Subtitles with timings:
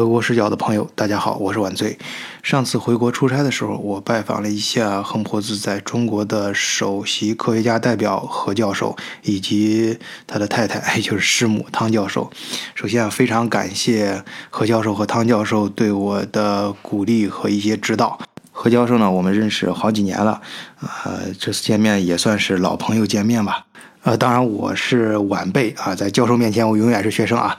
[0.00, 1.98] 德国视角的朋友，大家好，我是晚醉。
[2.42, 12.30] 上次回国出差的时候，我拜访了一下横坡子在中国的首席科学家代表何教授，以及他的太太， 也就是师母汤教授。
[12.74, 18.18] 首先啊，非常感谢何教授和汤教授对我的鼓励和一些指导。
[18.50, 20.40] 何教授呢，我们认识好几年了，
[20.80, 23.66] 呃，这次见面也算是老朋友见面吧。
[24.02, 27.54] 呃，当然我是晚辈啊，在教授面前我永远是学生啊。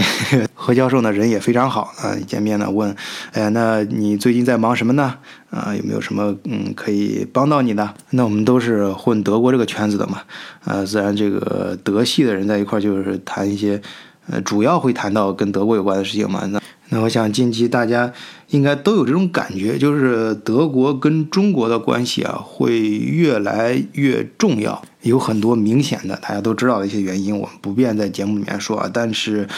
[0.52, 2.14] 何教授呢，人也非常好啊。
[2.26, 2.94] 见面呢，问，
[3.32, 5.14] 哎，那你最近在忙什么呢？
[5.50, 7.94] 啊，有没有什么嗯可以帮到你的？
[8.10, 10.20] 那我们都是混德国这个圈子的嘛，
[10.66, 13.80] 呃，自然这个德系的人在一块就是谈一些，
[14.28, 16.44] 呃，主要会谈到跟德国有关的事情嘛。
[16.52, 18.12] 那那我想近期大家
[18.48, 24.82] 应该都有这种感觉，就是德国跟中国的关系啊会越来越重要。
[25.06, 28.90] 有很多明显的，大家都知道的一些原因，我们不便在节目里面说啊。
[28.92, 29.48] 但是，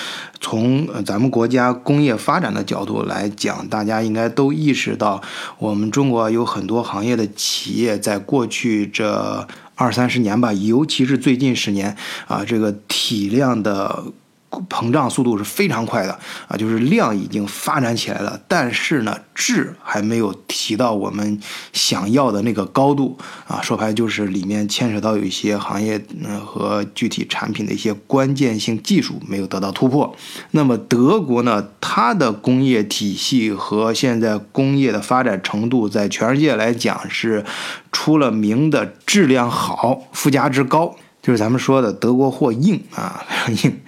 [0.40, 5.22] 从咱们国家工业发展的角度来讲，大家应该都意识到，
[5.58, 14.04] 我们中国有很多行业的企业在过去这二三十年吧，尤其是最近十年啊，这个体量的。
[14.50, 16.18] 膨胀速度是非常快的
[16.48, 21.40] 啊，就是量已经发展起来了，但是呢，质还没有提到我们
[21.72, 23.60] 想要的那个高度啊。
[23.60, 26.02] 说白就是里面牵扯到有一些行业
[26.44, 30.16] 和具体产品的一些关键性技术没有得到突破。
[30.52, 37.44] 那么德国呢，它的工业体系和现在工业的发展程度，在全世界来讲是
[37.92, 40.96] 出了名的质量好、附加值高。
[41.28, 43.80] 就是咱们说的德国货硬啊， 非常硬，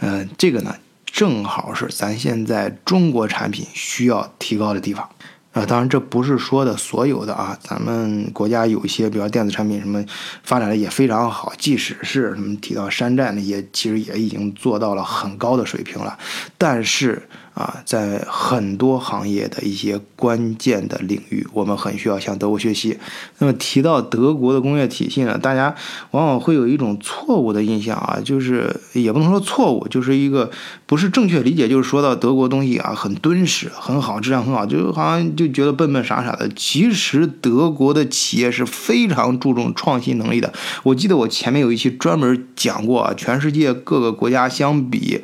[0.00, 0.74] 呃，这个呢
[1.06, 5.08] 正好是咱现在中国产品需要提高的地方，
[5.52, 10.04] 啊，当然这不是说的所有的啊，咱们国家有一些，比如电子产品什么
[10.42, 16.18] 发展的也非常好，即使是什么提到山寨那些其实也已经做到了很高的水平了，
[16.58, 17.28] 但是。
[17.58, 22.96] 啊，在很多行业的一些关键的领域，我们很需要向德国学习。
[23.38, 25.74] 那么提到德国的工业体系呢，大家
[26.12, 30.48] 往往会有一种错误的印象啊，就是也不能说错误，就是一个
[30.86, 36.48] 不是正确理解，就是说到德国东西啊很敦实、很好，质量很好，就好像就觉得笨笨傻傻的。
[36.54, 40.52] 其实德国的企业是非常注重创新能力的。
[40.84, 45.20] 我记得我前面有一期专门讲过啊，全世界各个国家相比。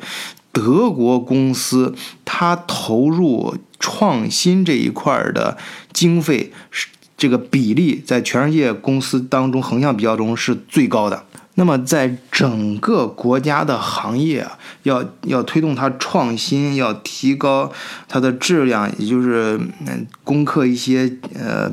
[0.55, 1.93] 德国公司，
[2.23, 5.57] 它投入创新这一块的
[5.91, 11.25] 经费是这个比例，在全世界公司当中横向比较中是最高的。
[11.55, 17.71] 那么，在整个国家的行业啊，要要推动它创新，要提高
[18.07, 21.71] 它的质量，也就是嗯，攻克一些呃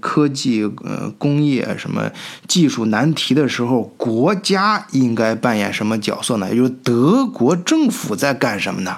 [0.00, 2.10] 科技呃工业什么
[2.48, 6.48] 技术难题的时候，国家应该扮演什么角色呢？
[6.50, 8.96] 也就是德国政府在干什么呢？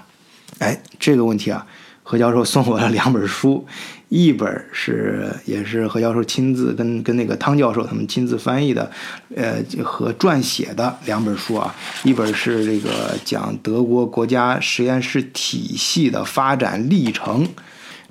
[0.58, 1.66] 哎，这个问题啊，
[2.08, 3.66] 何教授送我了两本书。
[4.08, 8.88] 一本是也是何教授亲自跟跟那个汤教授他们亲自翻译的，
[9.34, 11.74] 呃和撰写的两本书啊，
[12.04, 17.48] 一本是这个讲德国国家实验室体系的发展历程，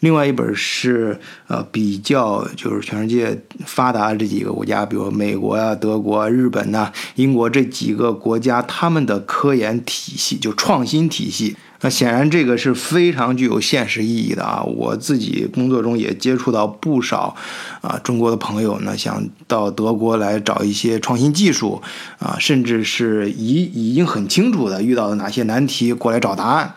[0.02, 1.18] 另外一本是
[1.48, 11.56] 呃比较就是全世界发达这几个国家，比如美国啊、德国、日本呐、英国这几个国家他们的科研体系就创新体系。
[11.82, 14.64] 那显然这个是非常具有现实意义的啊！
[14.64, 17.36] 我自己工作中也接触到不少
[17.82, 21.82] 啊中国的朋友，呢，想到德国来找一些创新技术
[22.20, 26.74] 啊，甚至是已已经很清楚的遇到了哪些难题过来找答案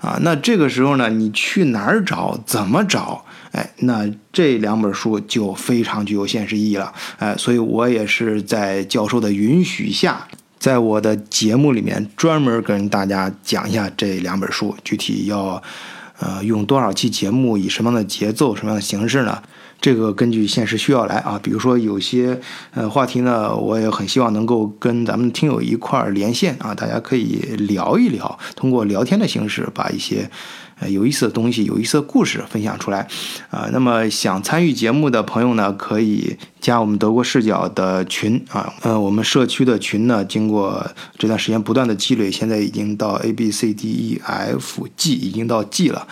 [0.00, 0.18] 啊。
[0.20, 2.38] 那这个时候呢，你去哪儿找？
[2.46, 3.24] 怎么找？
[3.52, 6.92] 哎，那这两本书就非常具有现实意义了。
[7.18, 10.26] 哎，所以我也是在教授的允许下。
[10.62, 15.60] 在我的节目里面专门跟大家讲一下这两本书，具体要，
[16.20, 19.42] 呃，用多少期节目，以什么样的节奏、什么样的形式呢？
[19.80, 21.36] 这个根据现实需要来啊。
[21.42, 22.40] 比如说有些
[22.74, 30.30] 呃话题呢，我也很希望能够跟咱们听友一块儿连线啊，大家可以聊一聊，通过聊天的形式把一些。
[30.80, 33.06] 呃有意思的东西，有意思的故事分享出来，
[33.50, 40.86] 啊，那么想参与节目的朋友呢，可以加我们德国视角的群啊，呃，我们社区的群呢，经过
[41.18, 46.06] 这段时间不断的积累，现在已经到 A B C D E F G，已经到 G 了。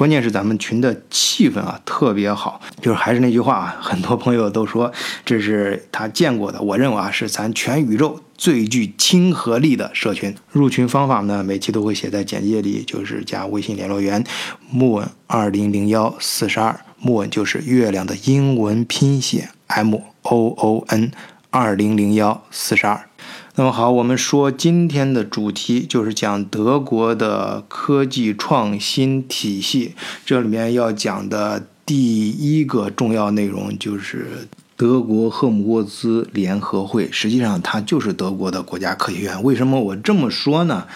[0.00, 4.90] 关键是咱们群的气氛啊特别好，就是还是那句话啊，很多朋友都说
[5.26, 10.34] 这是他见过的，我认为啊是咱全宇宙最具亲和力的社群。
[10.50, 14.24] 入群方法呢，每期都会写在简介里，就是加微信联络员
[14.70, 21.12] 木稳二零零幺四十二，木稳就是月亮的英文拼写 M O O N
[21.50, 23.09] 二零零幺四十二。
[23.56, 29.94] 那么好，我们说今天的主题就是讲德国的科技创新体系。
[30.24, 37.10] 这里面要讲的第一个重要内容就是德国赫姆沃兹联合会。
[37.10, 39.42] 实际上，它就是德国的国家科学院。
[39.42, 40.86] 为什么我这么说呢？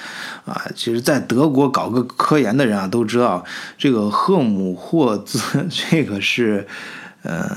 [0.46, 3.44] 啊，其实，在德国搞个科研的人啊，都知道
[3.76, 5.40] 这个赫姆霍兹，
[5.90, 6.68] 这个是，
[7.24, 7.50] 嗯，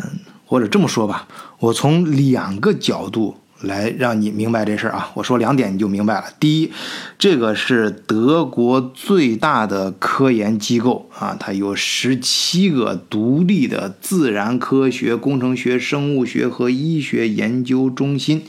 [0.48, 1.28] 或者这么说吧，
[1.60, 3.38] 我从两个角度。
[3.62, 5.12] 来让你明白这事儿啊！
[5.16, 6.26] 我说两点你就明白了。
[6.40, 6.72] 第一，
[7.18, 18.44] 这个是德国最大的科研机构啊，它有十七个独立的自然科学、工程学、生物学和医学研究中心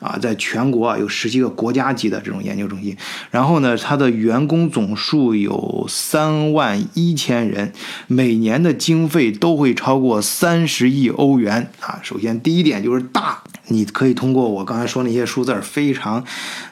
[0.00, 2.96] 啊，在全国啊有十七个国家级的这种研究中心。
[3.30, 7.72] 然后呢，它的员工总数有三万一千人，
[8.06, 12.00] 每年的经费都会超过三十亿欧元啊。
[12.02, 13.43] 首先，第一点就是大。
[13.68, 16.24] 你可以通过我刚才说那些数字，非常，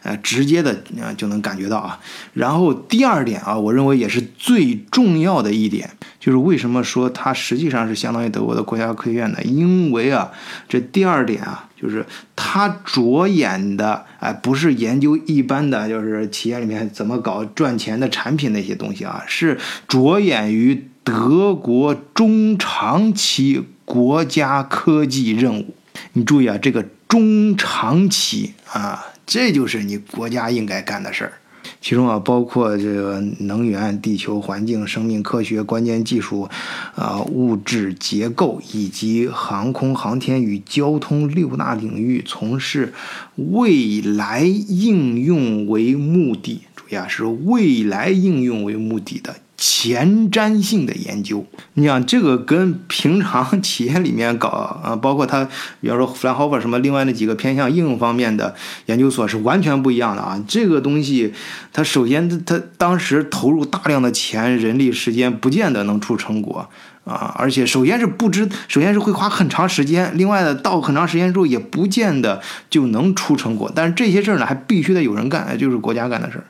[0.02, 1.98] 呃，直接的啊就能感觉到啊。
[2.34, 5.90] 然后第二点啊，我认为也是最重要的一点，
[6.20, 9.38] 就是为什么说它实际上是相当于德国的国家科学院呢？
[9.42, 10.30] 因为啊，
[10.68, 12.04] 这第二点啊，就是
[12.36, 25.74] 它着眼的哎，不是研究一般的，就是企业里面怎么搞赚钱的产品那些东西啊，是着眼于德国中长期国家科技任务。
[26.14, 31.32] 你注意啊，这个中长期啊，这就是你国家应该干的事儿。
[31.80, 36.48] 其中啊，包括这个能源、地球环境、生命科学、关键技术，
[36.94, 42.92] 啊，物质结构以及航空航天与交通六大领域，从事
[43.36, 46.62] 未来应用为目的。
[46.76, 49.36] 注意啊，是未来应用为目的的。
[49.56, 55.48] 前瞻性的研究，你想这个跟平常企业里面搞啊， 包括他，
[55.80, 58.54] 比方说 f l a n h o f e r 什么，另外那几个偏向应用方面的
[58.86, 60.42] 研究所是完全不一样的啊。
[60.48, 61.32] 这个东西，
[61.72, 66.68] 它首先它当时投入大量的钱、人力、时间，不见得能出成果。
[67.04, 72.40] 啊，而且首先是不知，首先是会花很长时间，另外呢到很长时间之后也不见得
[72.70, 73.70] 就能出成果。
[73.74, 76.46] 但是这些事儿呢，还必须得有人干，就是国家干的事儿，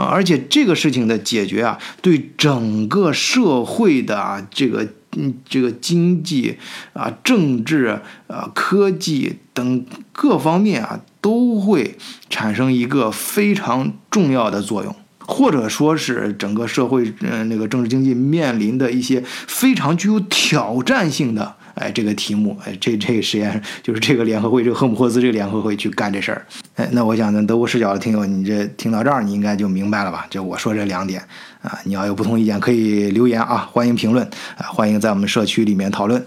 [0.00, 6.58] 啊，而且这个事情的解决啊，对整个社会的啊这个嗯这个经济
[6.92, 11.96] 啊、政治啊、科技等各方面啊，都会
[12.28, 14.94] 产生一个非常重要的作用。
[15.26, 26.46] 或者说是整个社会，嗯，那个政治经济面临的一些非常具有挑战性的，哎，这个题目，哎，这这个实验就是这个联合会，这个赫姆霍兹这个联合会去干这事儿，
[26.76, 30.26] 哎，那我想呢，德国视角的听友，你这听到这儿，你应该就明白了吧？
[30.30, 31.20] 就我说这两点
[31.60, 34.24] 啊，你要有不同意见可以留言啊，欢迎评论
[34.56, 36.24] 啊，欢迎在我们社区里面讨论。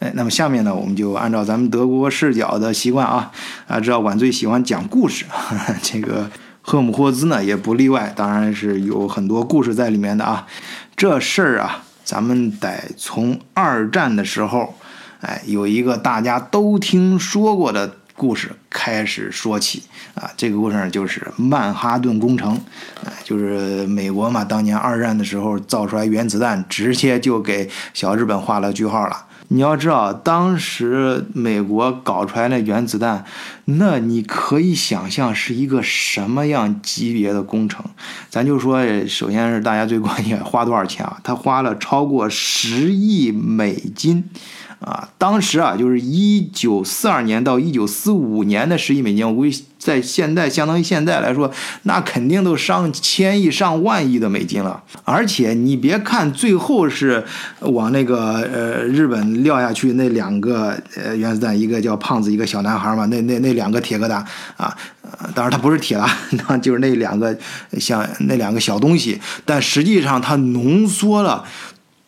[0.00, 3.30] 哎，那么下面呢，我们就按照咱们德国视角的习惯啊，
[3.68, 5.24] 啊，知道晚最喜欢讲故事，
[5.80, 6.28] 这个。
[6.62, 10.46] 赫姆霍兹呢也不例外，当然是有很多故事在里面的啊。
[10.96, 14.74] 这事儿啊，咱们得从二战的时候，
[15.20, 19.82] 哎，有一个大家都听说过的故事开始说起
[20.14, 20.30] 啊。
[20.36, 22.60] 这个故事就是曼哈顿工程，
[23.24, 29.26] 就是美国嘛，当年二战的时候造出来原子弹，直接就给小日本画了句号了。
[29.54, 33.22] 你要知道，当时美国搞出来那原子弹，
[33.66, 37.84] 那你可以想象是一个什么样级别的工程。
[38.30, 41.18] 咱就说，首先是大家最关心，花多少钱啊？
[41.22, 44.24] 他花了超过十亿美金。
[44.82, 51.50] 啊，当时啊，就是一九四二年到一九四五年的十亿美金，我估计在现在相当于现在来说，
[51.84, 54.82] 那肯定都上千亿、上万亿的美金了。
[55.04, 57.24] 而且你别看最后是
[57.60, 64.24] 往那个呃日本撂下去那两个呃原子弹，一个叫胖子，一个小男孩嘛，那那那两个铁疙瘩
[64.56, 64.76] 啊，
[65.32, 66.06] 当然它不是铁了，
[66.48, 67.36] 那就是那两个
[67.78, 71.44] 像那两个小东西，但实际上它浓缩了。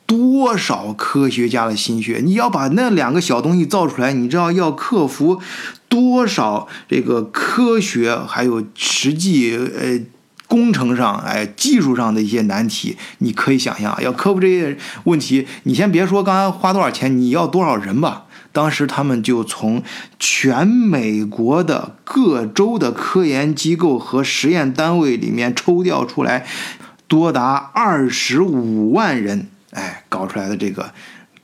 [0.06, 2.20] 多少科学家的心血？
[2.22, 5.40] 你要把那两个小东西造出来，你知道要克服
[5.88, 10.00] 多少这个科学还有实际呃
[10.46, 12.96] 工程上哎技术上的一些难题？
[13.18, 18.24] 你可以想象，要克服这些问题，你先别说刚才花多少钱，你要多少人吧？
[18.52, 19.82] 当时他们就从
[20.18, 26.46] 全美国的各州的科研机构和实验单位里面抽调出来，
[27.08, 29.48] 多达二十五万人。
[29.74, 30.90] 哎，搞出来的这个，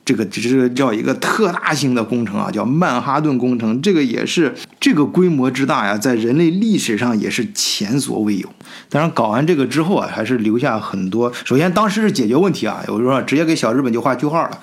[0.03, 3.81] 这个只是叫一个特大型的工程啊，叫曼哈顿工程。
[3.81, 8.49] 这个也是这个规模之大呀，在人类历史上也是前所未有。
[8.89, 11.31] 当然，搞完这个之后啊，还是留下很多。
[11.45, 14.59] 首先，当时是解决问题啊，有人说直接给小日本就画句号了。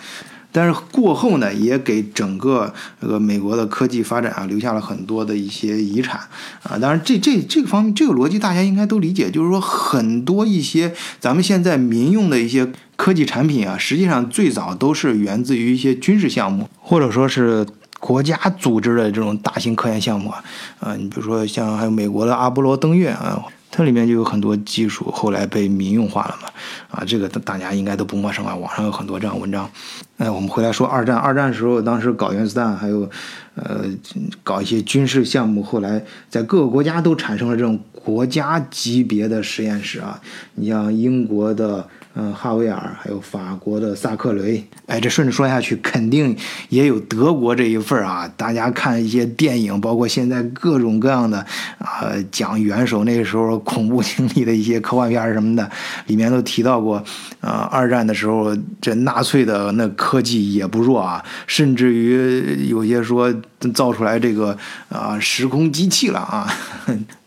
[0.51, 6.19] 但是过后呢，也给整个这个美国的科技发展啊留下了很多的一些遗产
[6.63, 6.79] 啊。
[6.81, 12.67] 当然，这这这个方面，这个逻辑大家应该都理解，就是说很多一些咱们现在民用的一些
[12.99, 17.65] 科技产品啊，实际上最早都是源自于一些军事项目，或者说是
[18.01, 20.43] 国家组织的这种大型科研项目啊。
[20.81, 23.43] 啊，你比如说像还有美国的阿波罗登月啊。
[23.71, 26.49] 它里面就有很多技术，后来被民用化了嘛，
[26.91, 29.71] 啊，这个大家应该都不陌生啊，网上有很多这样文章。
[30.17, 33.09] 哎，我们回来说二战，二战时候，当时搞原子弹，还有，
[33.57, 33.85] 呃，
[34.43, 40.19] 搞一些军事项目，后来在各个国家都产生了这种国家级别的实验室啊，
[40.55, 41.87] 你像英国的。
[42.21, 46.37] 嗯，哈维尔还有法国的萨克雷，哎，这顺着说下去，肯定
[46.69, 48.29] 也有德国这一份啊。
[48.37, 51.39] 大家看一些电影，包括现在各种各样的
[51.79, 55.71] 啊，讲元首那时候恐怖经历的一些科幻片什么的，
[56.09, 56.97] 里面都提到过
[57.41, 57.69] 啊。
[57.71, 63.33] 二战的时候，这纳粹的那科技也不弱啊，甚至于有些说
[63.73, 64.59] 造出来这个
[64.89, 66.53] 啊时空机器了啊。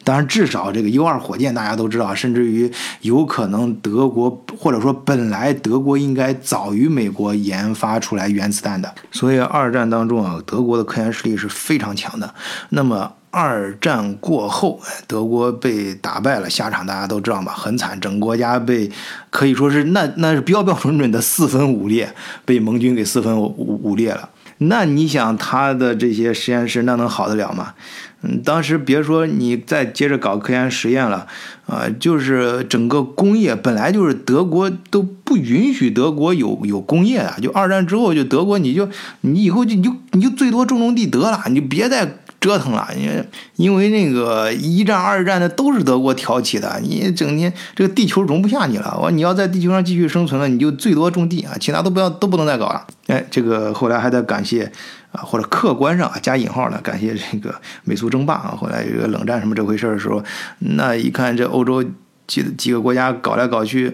[0.03, 8.93] 当然，至少这个 U 二火箭大家都知道，甚至于有可能德国或者说本来德国应该早于美国研发出来原子弹的。
[9.11, 12.33] 所以二战当中啊，德国的科研实力是非常强的。
[12.69, 17.53] 那么二战过后，德国被打败了，下场大家都知道吧？
[17.53, 18.91] 很惨，整个国家被
[19.29, 24.29] 可以说是那那是标标准准的四分五裂，被盟军给四分五五裂了。
[24.63, 27.73] 那你想他的这些实验室那能好得了吗？
[28.23, 31.27] 嗯，当时别说你再接着搞科研实验了，
[31.65, 38.87] 啊，就是整个工业本来就是德国都不允许德国有有工业的，就二战之后就德国你就
[39.21, 42.17] 你以后就你就你就最多种种地得了，你就别再。
[42.41, 43.23] 折腾了，因为
[43.57, 48.97] 因为那个一战、二战的都是德国挑起的，你整天这个地球容不下你了。
[48.99, 52.87] 我你要在地球上继续生存了，你就最多种地啊，其他都不要都不能再搞了。
[53.05, 54.71] 哎，这个后来还得感谢
[55.11, 57.53] 啊，或者客观上啊加引号的感谢这个
[57.83, 60.23] 美苏争霸啊，后来这个冷战什么这回事的时候，
[60.59, 61.83] 那一看这欧洲
[62.27, 63.93] 几几个国家搞来搞去。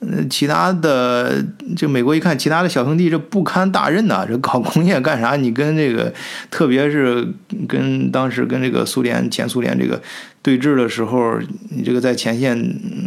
[0.00, 1.44] 嗯，其他的
[1.76, 5.34] 就美国一看，其他的小兄弟这不堪大任呐，这搞工业干啥？
[5.34, 6.14] 你跟这个，
[6.52, 7.26] 特别是
[7.66, 10.00] 跟当时跟这个苏联前苏联这个
[10.40, 12.56] 对峙的时候，你这个在前线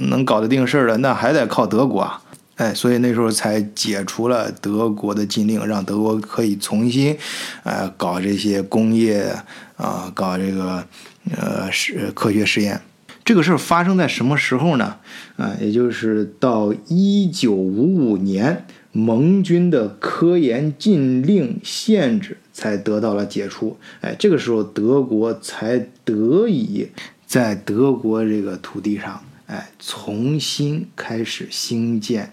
[0.10, 2.22] 能搞得定事儿的，那还得靠德国啊！
[2.62, 7.18] 哎，所以那时候才解除了德国的禁令，让德国可以重新，
[7.63, 9.36] 呃，搞这些工业
[9.77, 10.86] 啊，搞这个
[11.36, 12.80] 呃实科学实验。
[13.25, 14.98] 这个事儿发生在什么时候呢？
[15.38, 23.75] 啊，也就是到一九五五年，盟军的科研禁令限制才得到了解除。
[24.01, 26.88] 哎，这个时候德国才得以
[27.25, 29.20] 在德国这个土地上，
[29.51, 32.31] 哎，重新开始兴建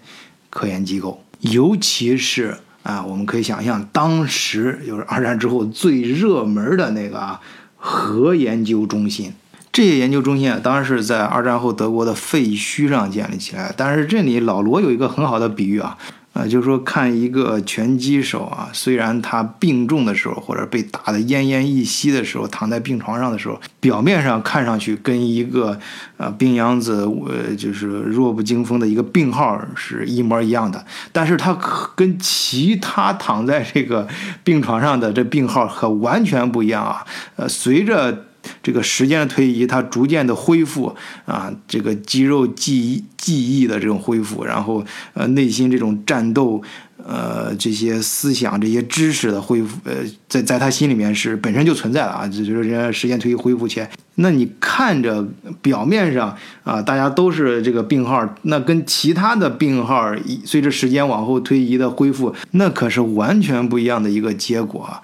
[0.49, 1.21] 科研机构。
[1.41, 7.41] 尤其是啊，我们可以想象，当时就是二战之后最热门的那个啊，
[7.75, 9.33] 核研究中心。
[9.71, 13.73] 这些研究中心啊，当然是在二战后德国的废墟上建立起来。
[13.75, 15.97] 但是这里老罗有一个很好的比喻啊，
[16.39, 25.77] 啊，就是说看一个拳击手啊，虽然他病重的时候或者被打得奄奄一息的时候，躺在病床上的时候，表面上看上去跟一个
[26.15, 31.53] 呃病秧子呃就是弱不禁风的一个病号是一模一样的，但是他
[31.95, 34.07] 跟其他躺在这个
[34.45, 37.05] 病床上的这病号可完全不一样啊。
[37.35, 38.25] 呃，随着
[38.61, 46.61] 这个时间的推移，它逐渐的恢复啊，这个肌肉记忆记忆的这种恢复，然后呃内心这种战斗，
[46.97, 49.95] 呃这些思想、这些知识的恢复，呃
[50.27, 53.89] 在在他心里面是本身就存在的啊，就是人家时间推移恢复起来。
[54.15, 55.25] 那你看着
[55.61, 60.13] 表面上啊，大家都是这个病号，那跟其他的病号
[60.43, 65.01] 随着时间往后推移的恢复，那可是完全不一样的一个结果。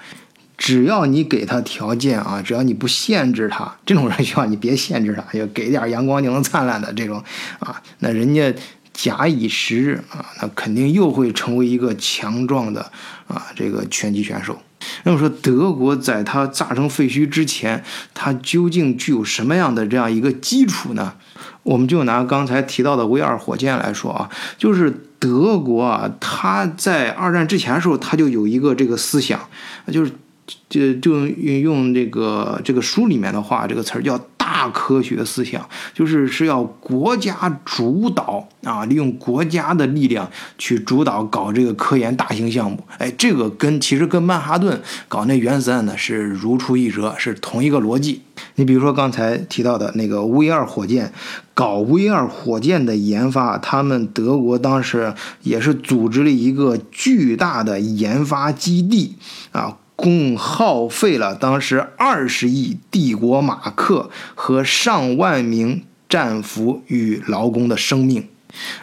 [0.57, 7.21] 只要你给他条件啊，只要你不限制他，这种人需要你别限制他，要给点阳光就能灿烂的这种
[7.59, 8.53] 啊，那人家
[8.93, 12.89] 假以时日啊，那肯定又会成为一个强壮的
[13.27, 14.57] 啊这个拳击选手。
[15.03, 17.83] 那么说，德国在他炸成废墟之前，
[18.13, 21.13] 他究竟具有什么样的这样一个基础呢？
[21.63, 29.37] 我们就拿刚才提到的 V 二火箭来说啊，就是德国啊，他在二战之前的时候，他就有一个这个思想，
[29.91, 30.11] 就是。
[30.69, 42.77] 就就用用这个这个书里面的话，这个词儿叫“大科学思想，就是是要国家主导啊，利用国家的力量去主导搞这个科研大型项目。
[42.99, 48.21] 哎，这个跟其实跟曼哈顿搞那原子弹呢是如出一辙，是同一个逻辑。
[48.55, 51.11] 你比如说刚才提到的那个 V 二火箭，
[51.55, 59.15] 搞 V 二火箭的研发，他们德国当时也是组织了一个巨大的研发基地
[59.51, 59.77] 啊。
[59.95, 68.27] 共耗费了当时二十亿帝国马克和上万名战俘与劳工的生命。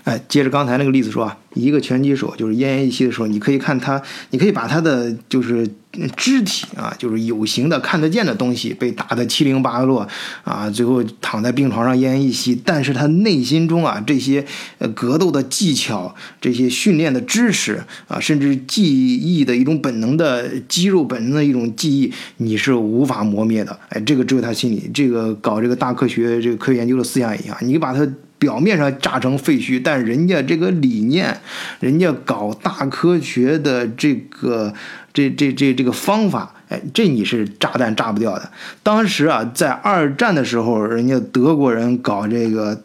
[0.04, 5.68] 哎，接着刚才那个例子说啊，一个拳击手就是奄奄一息的时候，你可以看他，你可以把他的就是。
[6.16, 10.08] 肢体啊，就是有形的、看得见的东西被打得七零八落
[10.42, 12.58] 啊，最后躺在病床上奄奄一息。
[12.64, 14.44] 但是他内心中啊，这些
[14.78, 23.78] 呃格斗的技巧、这些训练的知识啊，甚至记忆的一种本能的肌肉本能的一种记忆，你是无法磨灭的。
[23.90, 28.08] 哎，这个只有他心里，这个搞这个大科学、这个科学研究的思想一样，你把它
[28.38, 31.38] 表面上炸成废墟，但人家这个理念，
[31.80, 34.72] 人家搞大科学的这个。
[35.12, 38.50] 这这这这个方法，哎，这你是炸弹炸不掉的。
[38.82, 42.82] 当时啊，在二战的时候，人家德国人搞这个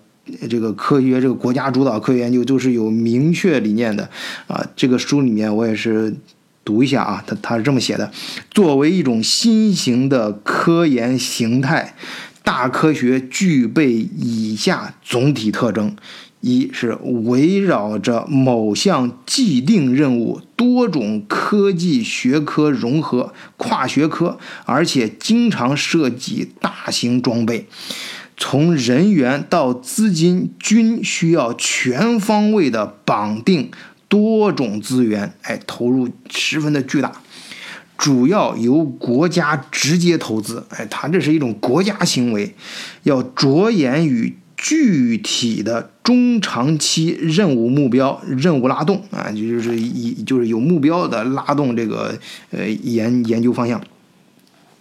[0.50, 4.10] 这个科学，这个国家主导科学研究，就是有明确理念的
[4.48, 4.66] 啊。
[4.76, 6.14] 这个书里面我也是
[6.66, 8.12] 读一下啊，他他是这么写的：
[8.52, 11.96] 作为一种新型的科研形态，
[12.44, 15.96] 大科学具备以下总体特征。
[16.40, 27.68] 一是围绕着某项既定任务，多种科技学科融合，跨学科，而且经常涉及大型装备，
[28.38, 33.72] 从人员到资金均需要全方位的绑定
[34.08, 37.12] 多种资源，哎，投入十分的巨大，
[37.98, 42.56] 主要由国家直接投资，哎，它这是一种国家行为，
[43.04, 44.38] 要着眼于。
[44.60, 52.18] 具体的中长期任务目标、任务拉动啊，就是以就是有目标的拉动这个
[52.52, 53.84] 呃研研究方向，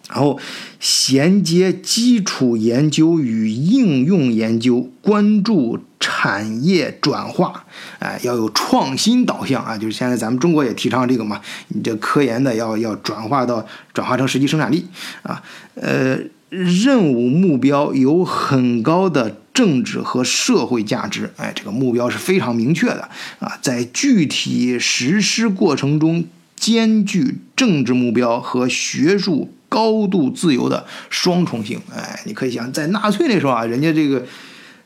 [0.08, 0.38] 然后
[0.78, 7.64] 衔接基础研究与应用研究，关注产业转化，
[7.98, 11.40] 哎，要有创新导向啊，就是现在咱们中国也提倡这个嘛，
[11.70, 14.86] 你这科研的要要转化到转化成实际生产力
[15.24, 15.42] 啊，
[15.74, 19.38] 呃，任务目标有很高的。
[19.56, 23.08] 政治和社会价值，哎，这个目标是非常明确的
[23.38, 31.80] 啊，在具体实施过程中兼具政治目标和学术高度自由的双重性。
[31.90, 34.22] 哎，你可以想，在纳粹那时候啊，人家这个，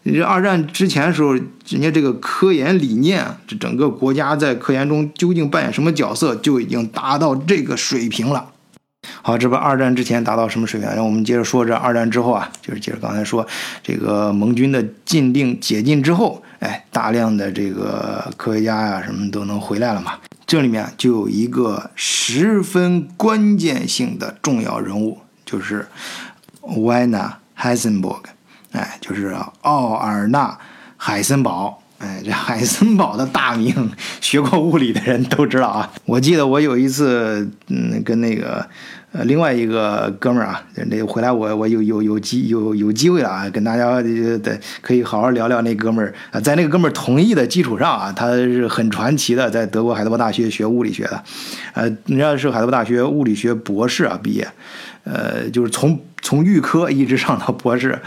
[0.04, 8.52] 这二战之前时候，人家这个科研理念，这整个国家在科研中究竟扮演什么角色，就已经达到这个水平了。
[9.22, 10.88] 好，这不二战之前达到什么水平？
[10.94, 13.46] 让我们接着说这二战之后啊，就是接着刚才说
[13.82, 20.14] 这个盟军的禁令解禁之后，哎，大量的这个科学家呀什么都能回来了嘛。
[20.46, 25.86] 这里面就有一个十分关键性的重要人物，就是
[26.62, 28.22] Werner Heisenberg，
[28.72, 30.58] 哎，就是奥尔纳
[30.96, 31.79] 海森堡。
[32.00, 33.90] 哎，这海森堡的大名，
[34.22, 35.92] 学过物理的人都知道啊。
[36.06, 38.66] 我记得我有一次，嗯，跟那个。
[39.12, 51.24] 呃，另外一个哥们儿啊，那回来我我有有有机有有机会了啊，跟大家的可以好好聊聊那哥们儿啊，在那个哥们儿同意的基础上啊，他是很传奇的，在德国海德堡大学学物理学的，
[51.74, 54.46] 呃，人家是海德堡大学物理学博士啊毕业，
[55.02, 55.98] 呃，就是从
[56.30, 58.00] 从预科一直上到博士。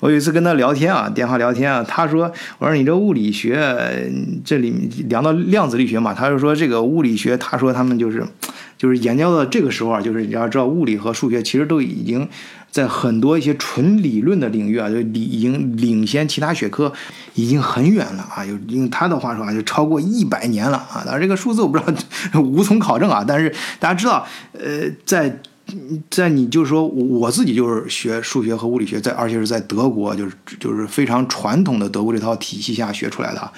[0.00, 4.12] 我有一次跟他聊天啊，电话聊天啊，他说，我说你这物理学
[4.44, 4.70] 这里
[5.08, 8.22] 聊到量子力学嘛，他就说这个物理学，他说他们就是。
[8.76, 12.26] 就是研究到这个时候啊，就是你要知道，物理和数学其实都已经
[12.70, 16.90] 在很多一些纯理论的领域啊，就已经领先其他学科
[17.34, 18.42] 已经很远了啊。
[18.68, 21.02] 用他的话说啊，就超过一百年了啊。
[21.04, 21.84] 当然这个数字我不知
[22.32, 23.22] 道， 无从考证啊。
[23.28, 25.38] 但是大家知道，呃，在
[26.10, 33.52] 在你就是说我自己就是学数学和物理学，在而且是在德国，就是就是非常传统的德国这套体系下学出来的。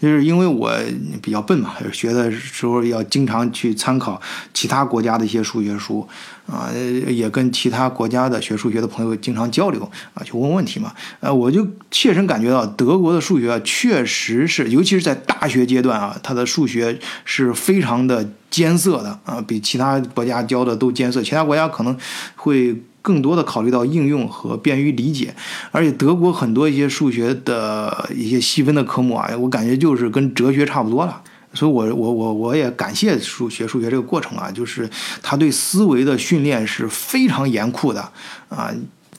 [0.00, 0.72] 就是因为我
[1.20, 4.20] 比较笨嘛，学的时候要经常去参考
[4.54, 6.06] 其他国家的一些数学书，
[6.46, 6.70] 啊，
[7.08, 9.82] 也跟其他国家的学数学的朋友经常交流
[10.14, 10.92] 啊，去问问题嘛。
[11.20, 21.22] 呃，我就切身感觉到德国的数学确实是，尤其是在大学阶段啊，它的数学是非常的艰涩的啊，比其他国家教的都艰涩。
[21.22, 21.96] 其他国家可能
[22.36, 22.76] 会。
[23.02, 25.34] 更多的考虑到应用和便于理解，
[25.70, 31.22] 而且德国很多一些数学的一些细分的科目啊，我感觉就是跟哲学差不多了。
[31.54, 34.88] 所以，我我我我也感谢数学数学这个过程啊，就是
[35.22, 38.12] 他对思维的训练是非常严酷的
[38.50, 38.70] 啊。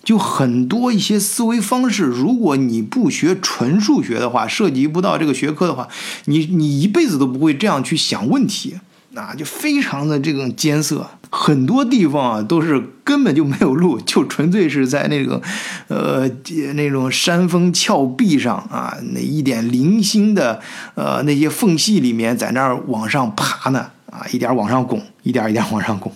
[0.03, 5.87] 就很多一些思维方式，如果你不学纯数学的话，涉及不到这个学科的话，
[6.25, 8.75] 你你一辈子都不会这样去想问题，
[9.15, 11.07] 啊，就非常的这种艰涩。
[11.31, 15.39] 很多地方啊，都是根本就没有路，就纯粹是在那个，
[15.87, 16.27] 呃，
[16.73, 20.59] 那种山峰峭壁上啊，那一点零星的
[20.95, 26.11] 呃那些缝隙里面，在那儿往上爬呢，啊，一点往上拱，一点一点往上拱。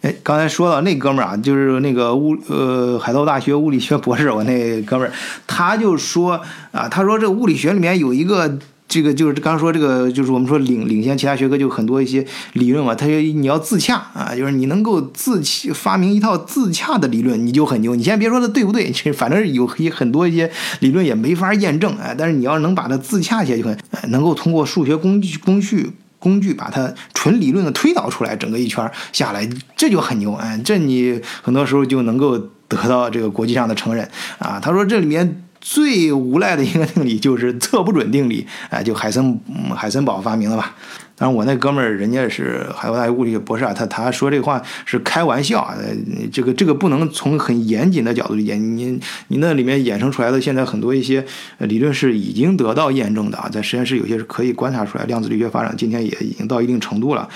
[0.00, 5.12] 哎，刚才说到那哥们儿啊，就是那个物呃海盗大学物理学博士，我那哥们儿，
[5.46, 6.40] 他就说
[6.72, 8.58] 啊，他说这物理学里面有一个。
[8.96, 12.94] 这个就是刚说这个，就是我们说领领先其他学科就很多一些理论嘛。
[12.94, 15.42] 他就你要自洽啊，就是你能够自
[15.74, 17.94] 发明一套自洽的理论，你就很牛。
[17.94, 22.14] 你先别说它对不对，其实反正有很多一些理论也没法验证哎。
[22.16, 30.58] 但是你要能把它自洽起来，就很能够通过数学工具工序工具把它纯理论的推导出来，整个一圈下来，这就很牛哎。
[30.64, 34.58] 这你很多时候就能够得到这个国际上的承认啊。
[34.58, 35.42] 他说这里面。
[35.60, 39.40] 最无赖的一个定理就是测不准定理， 哎，就海森
[39.74, 40.74] 海森堡发明的吧。
[41.18, 45.86] 当然，我那哥们儿人家是海外大学物理学博士啊，他他说这话是开玩笑啊，呃
[46.30, 48.54] 这个这个不能从很严谨的角度理解。
[48.54, 51.24] 你你那里面衍生出来的现在很多一些
[51.60, 57.26] 理论是已经得到验证的啊，在实验室有些是可以观察出来，量子力学发展今天也已经到一定程度了。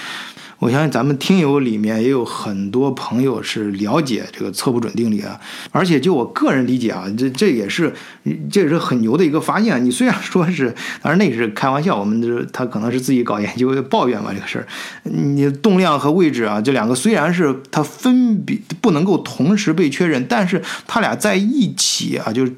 [0.61, 5.40] 我相信咱们听友里面也有很多朋友是了解这个测不准定理啊，
[5.73, 7.94] 而且就我个人理解啊，这这也是
[8.53, 9.83] 这也是很牛的一个发现。
[9.83, 14.66] 你虽然说是，当然那是开玩笑，我们这他可能是自己搞研究抱怨嘛这个事儿。
[15.05, 22.53] 你动量和位置啊，这两个虽然是它分别不能够同时被确认，但是它俩在一起啊，就是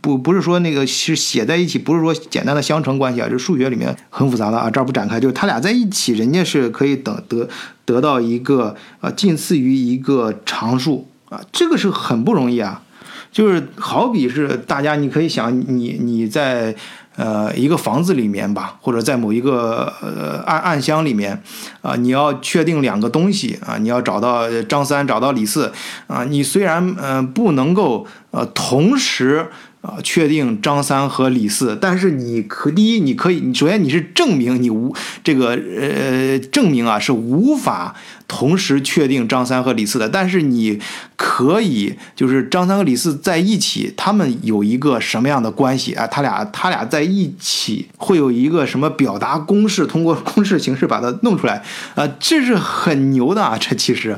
[0.00, 7.41] 不不是说那个是写在一起，不是说简单的相乘关系啊，这数学里面很复杂的啊，这儿不展开，就是它俩在一起，人家是可以等得。
[7.84, 12.82] 得到一个呃近似于一个常数啊，这个是很不容易啊。
[13.30, 16.74] 就是好比是大家，你可以想，你你在
[17.16, 21.42] 呃一个房子里面吧，或者在某一个呃暗暗箱里面
[21.80, 25.72] 啊，你要确定两个东西啊，你要找到张三，找到李四
[26.06, 29.46] 啊，你虽然嗯不能够呃同时。
[29.82, 37.96] 啊，确定张三和李四，但是你可第一，你可以，首先你是证明你无这个呃证明啊是无法
[38.28, 40.78] 同时确定张三和李四的，但是你
[41.16, 46.06] 可以就是张三和李四在一起，他们有一个什么样的关系啊？
[46.06, 49.84] 他俩他俩在一起会有一个什么表达公式？
[49.84, 51.60] 通过公式形式把它弄出来
[51.96, 54.16] 啊，这是很牛的啊，这其实。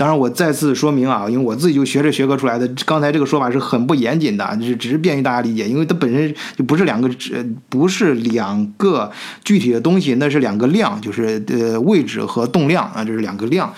[0.00, 7.10] 当然，我再次说明啊，因为我自己就学这学科出来的，刚才这个说法是很不严谨的，就是只是便于大家理解，因为它本身就不是两个，
[7.68, 9.12] 不是两个
[9.44, 13.70] 具体的东西，那是两个量，就是呃位置和动量啊，这是两个量。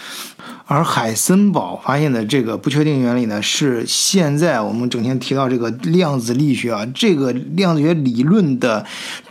[0.65, 8.87] 而海森堡发现的这个不确定原理呢，是现在我们整天提到这个量子力学啊，这个量子学理论的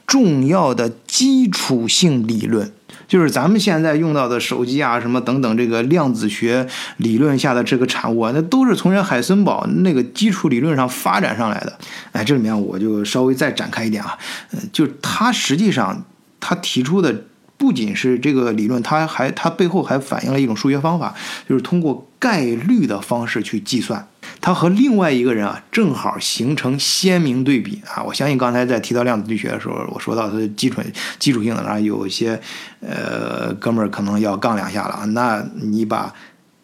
[0.05, 2.69] 重要的基础性理论。
[3.11, 11.77] 就是咱们现在用到的手机啊，什么等等，这个量子学理论下的这个产物啊，那都是从人海森堡那个基础理论上发展上来的。
[12.13, 14.17] 哎，这里面我就稍微再展开一点啊，
[14.53, 16.05] 嗯，就他实际上
[16.39, 17.25] 他提出的
[17.57, 21.13] 不仅是这个理论，他还他背后还反映了一种数学方法，
[21.49, 24.07] 就是通过概率的方式去计算。
[24.41, 28.01] 他和另外一个人啊，正好形成鲜明对比啊！
[28.01, 30.81] 我相信刚才在提到量子力学的时候，我说到它的基础
[31.19, 32.41] 基础性的，然后有一些
[32.79, 35.05] 呃哥们儿可能要杠两下了啊。
[35.05, 36.11] 那你把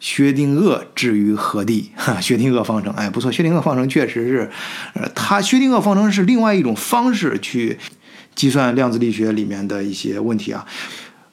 [0.00, 1.92] 薛定谔置于何地？
[1.96, 4.50] 哈， 薛定谔方程，哎，不错，薛定谔方程确实是，
[4.94, 7.78] 呃，它薛定谔方程是另外一种方式去
[8.34, 10.66] 计算量子力学里面的一些问题啊。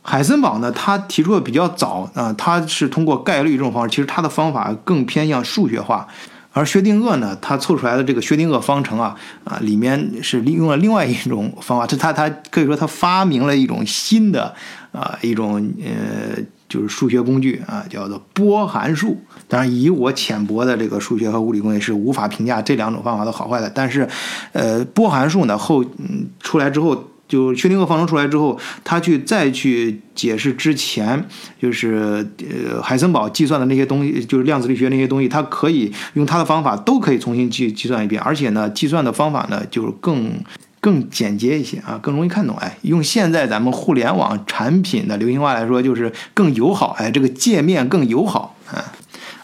[0.03, 6.07] 海森堡呢，他提出的比较早啊，他是通过概率这种方式，其实他的方法更偏向数学化。
[6.55, 9.13] 而薛定谔呢，他凑出来的这个薛定谔方程啊，
[9.43, 14.55] 啊，里面是利用了另外一种方法，他他他可以说他发明了一种新的
[14.93, 19.21] 啊一种呃就是数学工具啊，叫做波函数。
[19.49, 23.69] 当然，以我浅薄的这个数学和物理工业是无法评价这两种方法的好坏的。
[23.69, 24.07] 但是，
[24.53, 27.03] 呃，波函数呢后嗯出来之后。
[27.27, 31.27] 就薛定谔方程出来之后，他去再去解释之前，
[31.59, 40.31] 就是呃海森堡计算的那些东西，就是量子力学那些东西，他可以用他的方法都可以重新计计算一遍，而且呢，计算的方法呢就是更
[40.79, 42.55] 更简洁一些啊，更容易看懂。
[42.57, 46.95] 哎，用现在咱们互联网产品的流行话来说，就是更友好。
[46.99, 48.93] 哎，这个界面更友好啊。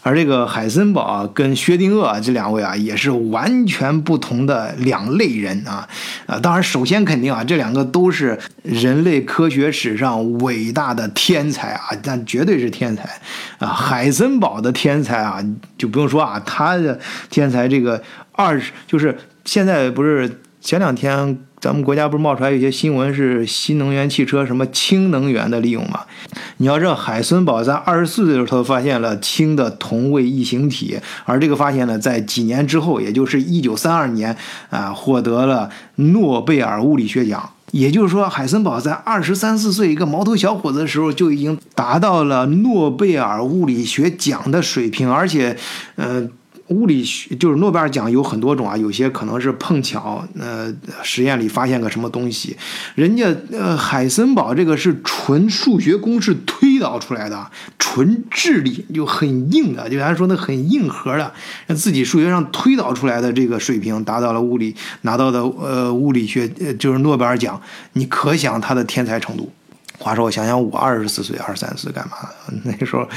[0.03, 5.87] 而这个海森堡啊跟薛定谔啊这两位啊，也是完全不同的两类人啊
[6.25, 6.39] 啊！
[6.39, 13.03] 当然，首先肯定啊，这两个都是人类科学史上伟大的天才啊，但绝对是天才
[13.59, 13.67] 啊！
[13.67, 15.43] 海森堡的天才啊，
[15.77, 21.37] 就不用说啊，他的天才这个二十就是现在不是前两天。
[21.61, 25.99] 咱们国家不是冒出来一些新闻是新能源汽车什么氢能源的利用吗？
[26.57, 34.35] 你要知道，海森堡在二十四岁的时候发现了氢的同位异形体，而这个发现呢，在几年之后，也就是一九三二年
[34.71, 37.47] 啊，获得了诺贝尔物理学奖。
[37.69, 45.55] 也就是说，海森堡在二十三四岁一个毛头小伙子的时候，就已经达到了诺贝尔物理学奖的水平，而且，
[45.97, 46.27] 呃。
[46.71, 52.57] 物理学就是诺贝尔奖有很多种啊，有些可能是碰巧，呃，实验里发现个什么东西，
[52.95, 67.61] 人家呃海森堡这个是纯数学公式推导出来的，纯智力就很硬的，就咱说那很硬核的，自己数学上推导出来的这个水平达到了物理拿到的呃物理学呃就是诺贝尔奖，
[67.93, 69.51] 你可想他的天才程度。
[69.97, 72.17] 话说我想想，我二十四岁、二十三岁干嘛？
[72.65, 73.07] 那时候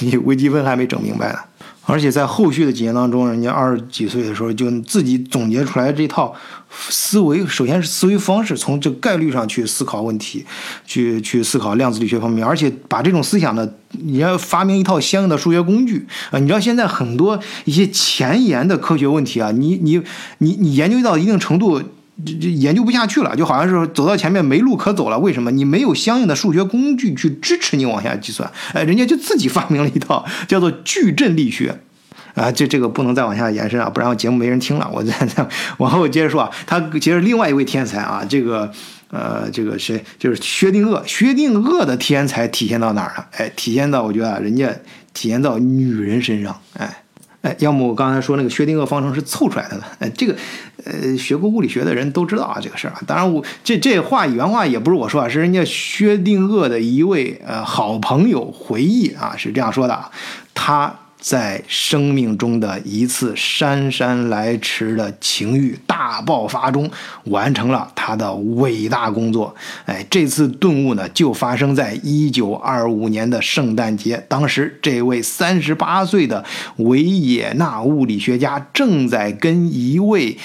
[0.00, 1.38] 你微积分还没整明白呢。
[1.84, 6.34] 而且在后续的几年当中，人家二十几岁的时候就自己总结出来这套
[6.70, 10.46] 思维，首先是思维方式，从这概率上去思考问题，
[10.86, 16.38] 去去思考量子力学方面，而且把这种思想呢，你要发明一套相应的数学工具啊。
[16.38, 20.00] 你知道现在很多一些前沿的科学问题啊，你你
[20.38, 21.82] 你你研究到一定程度。
[22.24, 25.18] 就就研究不下去了，就好像是走到前面没路可走了。
[25.18, 25.50] 为什么？
[25.50, 28.50] 你没有相应的数学工具去支持你往下计算。
[28.72, 31.80] 哎，人家就自己发明了一套 叫做矩阵力学，
[32.34, 34.88] 啊，这这个不能再往下延伸啊，不然我节目没人听了。
[34.92, 35.46] 我再再
[35.78, 38.70] 往后接着说啊，他接着另外一位天才啊，这个
[39.10, 41.02] 呃，这个谁就是薛定谔。
[41.06, 43.26] 薛定谔的天才体现到哪儿了？
[43.38, 44.68] 哎，体现到我觉得啊人家
[45.12, 47.01] 体现到女人身上，哎。
[47.42, 49.84] 哎，要么我刚才说那个薛定谔方程是凑出来的呢？
[49.98, 50.34] 哎，这个，
[50.84, 53.00] 呃，学过物理学的人都知道啊，这个事儿啊。
[53.06, 60.10] 当然，我这这话原话也不是我说啊，是人家薛定谔的一位呃好朋友回忆啊，是这样说的，
[60.54, 61.00] 他。
[61.22, 66.90] 在生命中的一次姗姗来迟的情欲大爆发中，
[67.26, 69.54] 完成了他的伟大工作。
[69.86, 74.22] 哎，这次顿悟呢，就发生在一九二五年的圣诞节。
[74.28, 76.44] 当时，这位三十八岁的
[76.78, 80.36] 维也纳物理学家正在跟一位。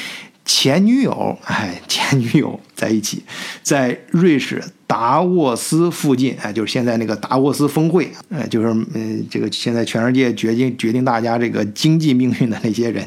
[0.48, 3.22] 前女友，哎，前女友在一起，
[3.62, 13.06] 在瑞士达沃斯附近，哎，就是现在那个达沃斯峰会，哎，就是嗯，这个现在全世界决定决定大家这个经济命运的那些人，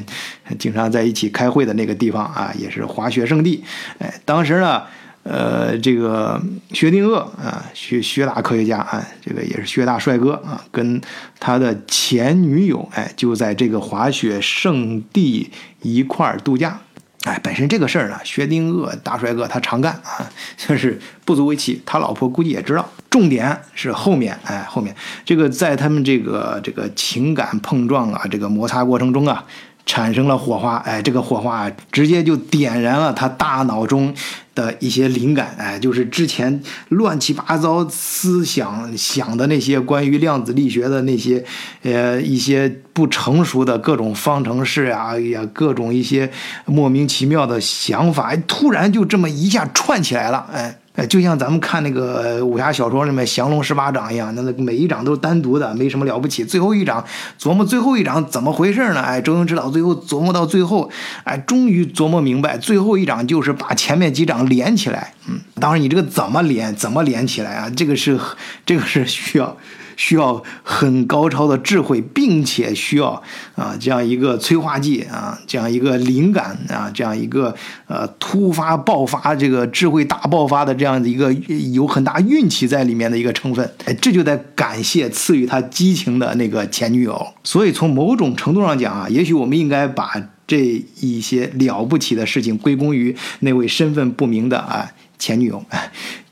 [0.59, 3.63] 经常在一起开会的那个地方啊，也是滑雪圣地。
[3.97, 4.83] 哎，当时呢，
[5.23, 6.39] 呃，这个
[6.73, 11.01] 薛定谔啊，薛薛大科学家啊，这个也是薛大帅哥啊，跟
[11.39, 15.49] 他的前女友，哎，就在这个滑雪圣地
[15.81, 16.79] 一块儿度假。
[17.23, 21.81] 哎，本身这个事儿呢，薛定谔大帅哥他常干啊， 就是不足为奇。
[21.85, 22.89] 他老婆估计也知道。
[23.11, 29.45] 重点是后面，哎，后面这个在他们这个这个情感碰撞啊，这个摩擦过程中啊。
[29.85, 34.13] 产生了火花，哎，这个火花直接就点燃了他大脑中
[34.55, 41.43] 的一些灵感，哎，就是之前乱七八糟思想想的那些关于量子力学的那些，
[41.83, 46.31] 呃，一些不成熟的各种方程式啊，呀，各种一些
[46.65, 50.77] 莫名其妙的想法，突然就这么一下串起来了，哎。
[51.07, 56.43] 就像咱们看那个武侠小说里面降龙十八掌一样，那那每一掌都是单独的，没什么了不起。
[56.43, 57.03] 最后一掌
[57.39, 59.01] 琢磨最后一掌怎么回事呢？
[59.01, 60.89] 哎，周星驰老最后琢磨到最后，
[61.23, 65.13] 哎，终于琢磨明白，最后一掌就是把前面几掌连起来。
[65.27, 67.69] 嗯，当然你这个怎么连，怎么连起来啊？
[67.69, 68.19] 这个是
[68.65, 69.57] 这个是需要。
[70.01, 73.21] 需要很高超的智慧，并且需要
[73.55, 77.53] 啊这样一个催化剂啊，这样一个灵感啊，这样一个
[77.85, 81.31] 呃突发爆发这个智慧大爆发的这样的一个
[81.71, 83.63] 有很大运气在里面的一个成分。
[83.85, 87.27] 哎，这就得感谢赐予他激情的那个前女友。
[87.43, 90.13] 所以从某种程度上讲啊，也许我们应该把
[90.47, 95.63] 这一些了不起的事情归功于那位身份不明的啊前女友。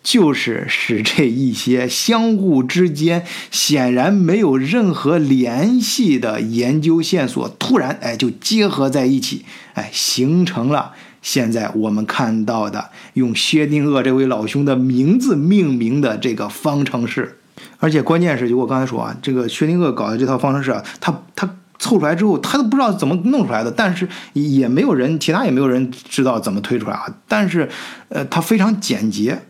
[0.02, 17.38] 就是使这一些相互之间显然没有任何联系的研究线索，突然哎就结合在一起，哎形成了现在我们看到的用薛定谔这位老兄的名字命名的这个方程式。
[17.78, 27.06] 而且关键是，就我刚才说啊，这个薛定谔搞的这套方程式啊，他他凑出来之后，他都不知道怎么弄出来的，但是也没有人，其他也没有人知道怎么推出来啊。
[27.28, 27.68] 但是，
[28.10, 29.42] 呃，它非常简洁。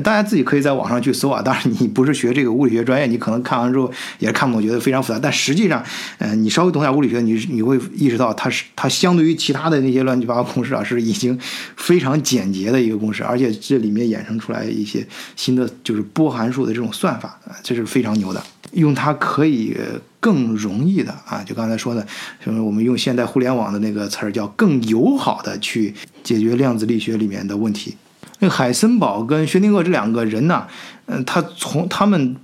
[0.00, 1.40] 大家自己可以在网上去搜啊。
[1.40, 5.18] 当然，你不是学这个物理学专业，你可能看完之后也是看不懂，觉得非常复杂。
[5.18, 5.82] 但实际上，
[6.18, 11.38] 呃，你稍微懂点物理学，你你会意识到它是它相对于其他的那些乱七八糟公式啊，是已经
[11.76, 18.42] 非常简洁的一个公式，而且这里面衍生出来一些新的就是波函数的这种算法啊，这是非常牛的。
[18.72, 19.76] 用它可以
[20.18, 22.04] 更容易的啊，就刚才说的，
[22.44, 27.94] 就是我们用现代互联网的那个词儿叫更友好的去解决量子力学里面的问题。
[28.44, 30.66] 那海森堡跟薛定谔这两个人呢，
[31.06, 32.36] 嗯，他从他们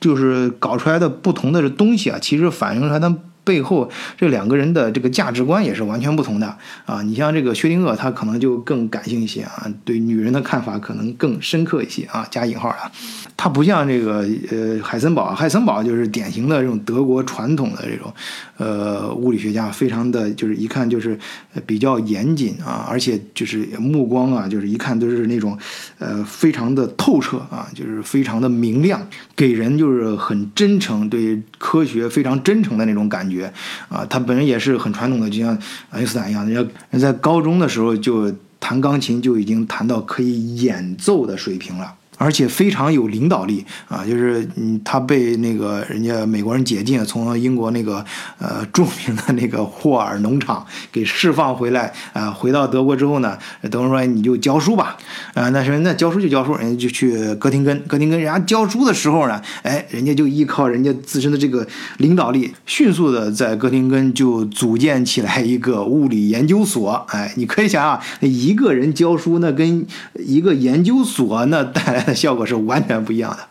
[0.00, 7.02] 就是搞出来的不同的东西啊，其实反映出来他们背后这两个人的这个价值观也是完全不同的啊。
[7.02, 12.90] 你像这个薛定谔，他可能就更感性一些啊，对女人的看法可能更深刻一些啊，加引号啊。
[13.36, 18.12] 他不像这个呃海森堡，海森堡就是典型的这种德国传统的这种
[18.56, 21.18] 呃物理学家，非常的就是一看就是
[21.66, 25.58] 比较严谨啊，而且就是目光啊，就是一看都是那种
[25.98, 29.04] 呃非常的透彻啊，就是非常的明亮，
[29.34, 33.33] 给人就是很真诚，对科学非常真诚的那种感觉
[33.88, 34.04] 啊。
[34.08, 35.58] 他本人也是很传统的，就像
[35.90, 41.94] 爱因斯坦一样，人家在高中的时候就弹钢琴就已经弹到可以演奏的水平了。
[42.16, 48.04] 而且非常有领导力啊，就是嗯，他被那个人家美国人解禁，从英国那个
[48.38, 53.36] 呃著名的那个霍尔农场给释放回来啊，回到德国之后呢，
[53.70, 54.96] 等于说你就教书吧，
[55.34, 61.66] 啊，那是那教书就教书，人家就去哥廷根，哥廷根人家教书的时候呢，哎，人家就依靠人家自身的这个
[61.98, 72.03] 领导力，迅速的在哥廷根就组建起来一个物理研究所，哎，你可以想啊，一个人教书，那跟一个研究所那带来。
[72.12, 73.48] 效果是完全不一样的。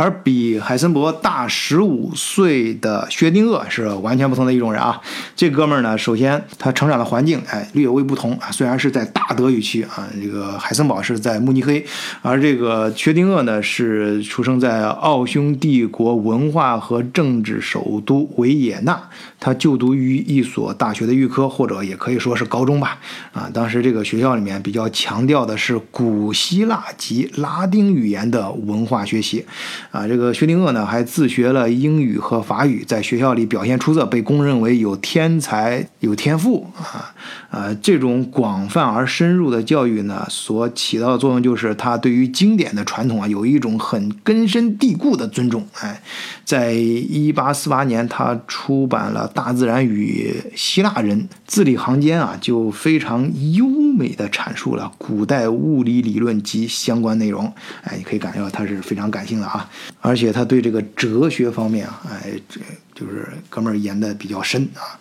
[0.00, 4.98] 而比海森伯大十五岁的薛定谔是完全不同的一种人啊！
[5.36, 11.84] 这哥们儿呢，首先他成长的环境哎略微不同啊，虽然是在大德语区啊，这个海森堡是在慕尼黑，
[12.22, 18.98] 而这个薛定谔呢是出生在奥匈帝国文化和政治首都维也纳，
[19.38, 22.98] 他就读于一所大学的预科或者也可以说是高中吧
[23.34, 29.44] 啊，当时这个学校里面比较强调的是古希腊及拉丁语言的文化学习。
[29.90, 37.12] 啊，这个薛定谔呢，还自学了英语和法语，在学校里表现出色，被公认为有天才、有天赋啊。
[37.50, 45.66] 啊，这种广泛而深入的教育呢，所起到的作用就是他对于经典的传统啊，有一种很根深蒂固的尊重。
[45.80, 46.00] 哎，
[46.44, 57.52] 在一八四八年，他出版了《大自然与希腊人》，字里行间啊，就非常优美的阐述了古代物理理论及相关内容。
[57.82, 59.68] 哎，你可以感觉到他是非常感性的啊，
[60.00, 62.60] 而且他对这个哲学方面啊，哎，这
[62.94, 64.98] 就是哥们儿研的比较深啊。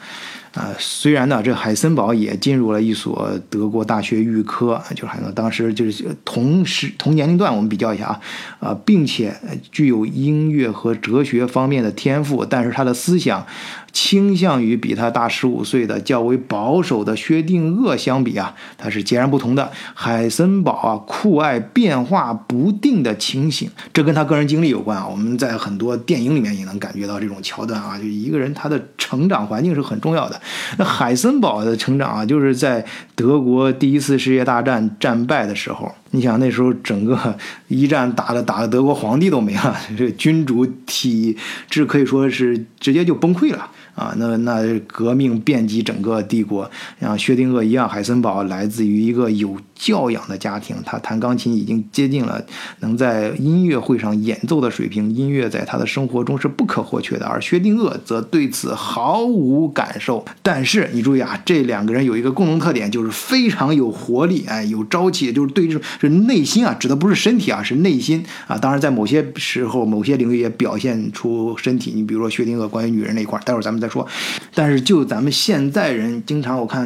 [0.55, 8.21] 啊，虽然呢，这海森堡也进入了一所德国大学预科，就是海森当时就是同时同年龄段，我们比较一下啊，
[8.69, 9.35] 啊，并且
[9.71, 13.45] 具有音乐和哲学方面的天赋，但是他的思想。
[13.91, 19.71] 倾向于比他大十五岁的较为保守的薛定谔相比啊，他是截然不同的。
[19.93, 25.07] 海森堡啊，酷爱变化不定的情形，这跟他个人经历有关啊。
[25.09, 30.39] 我们在很多电影里面也能感觉到这种桥段啊，就一个人他的成长环境是很重要的。
[30.77, 41.35] 那海森堡的成长啊，就是在德国第一次世界大战战败的时候，你想那时候整个一战打的打的德国皇帝都没了， 这个君主体
[41.69, 43.69] 制可以说是直接就崩溃了。
[43.95, 52.43] 啊，那那革命遍及整个帝国，像薛定谔一样，海森堡来自于一个有教养的家庭，他弹钢琴已经接近了
[52.79, 57.25] 能在音乐会上演奏的水平，音乐在他的生活中是不可或缺的。
[57.25, 60.25] 而薛定谔则对此毫无感受。
[60.41, 68.57] 但是你注意啊，这两个人有一个共同特点，就是非常有活力，哎，有朝气，就是对这种是内心啊，指的不是身体啊，是内心啊。
[68.57, 71.91] 当然，在某些时候、某些领域也表现出身体。
[71.95, 73.89] 你比如说薛定谔关于女人那一块，待会儿咱们再。
[73.89, 74.07] 说，
[74.53, 76.85] 但是就咱们现代人，经常我看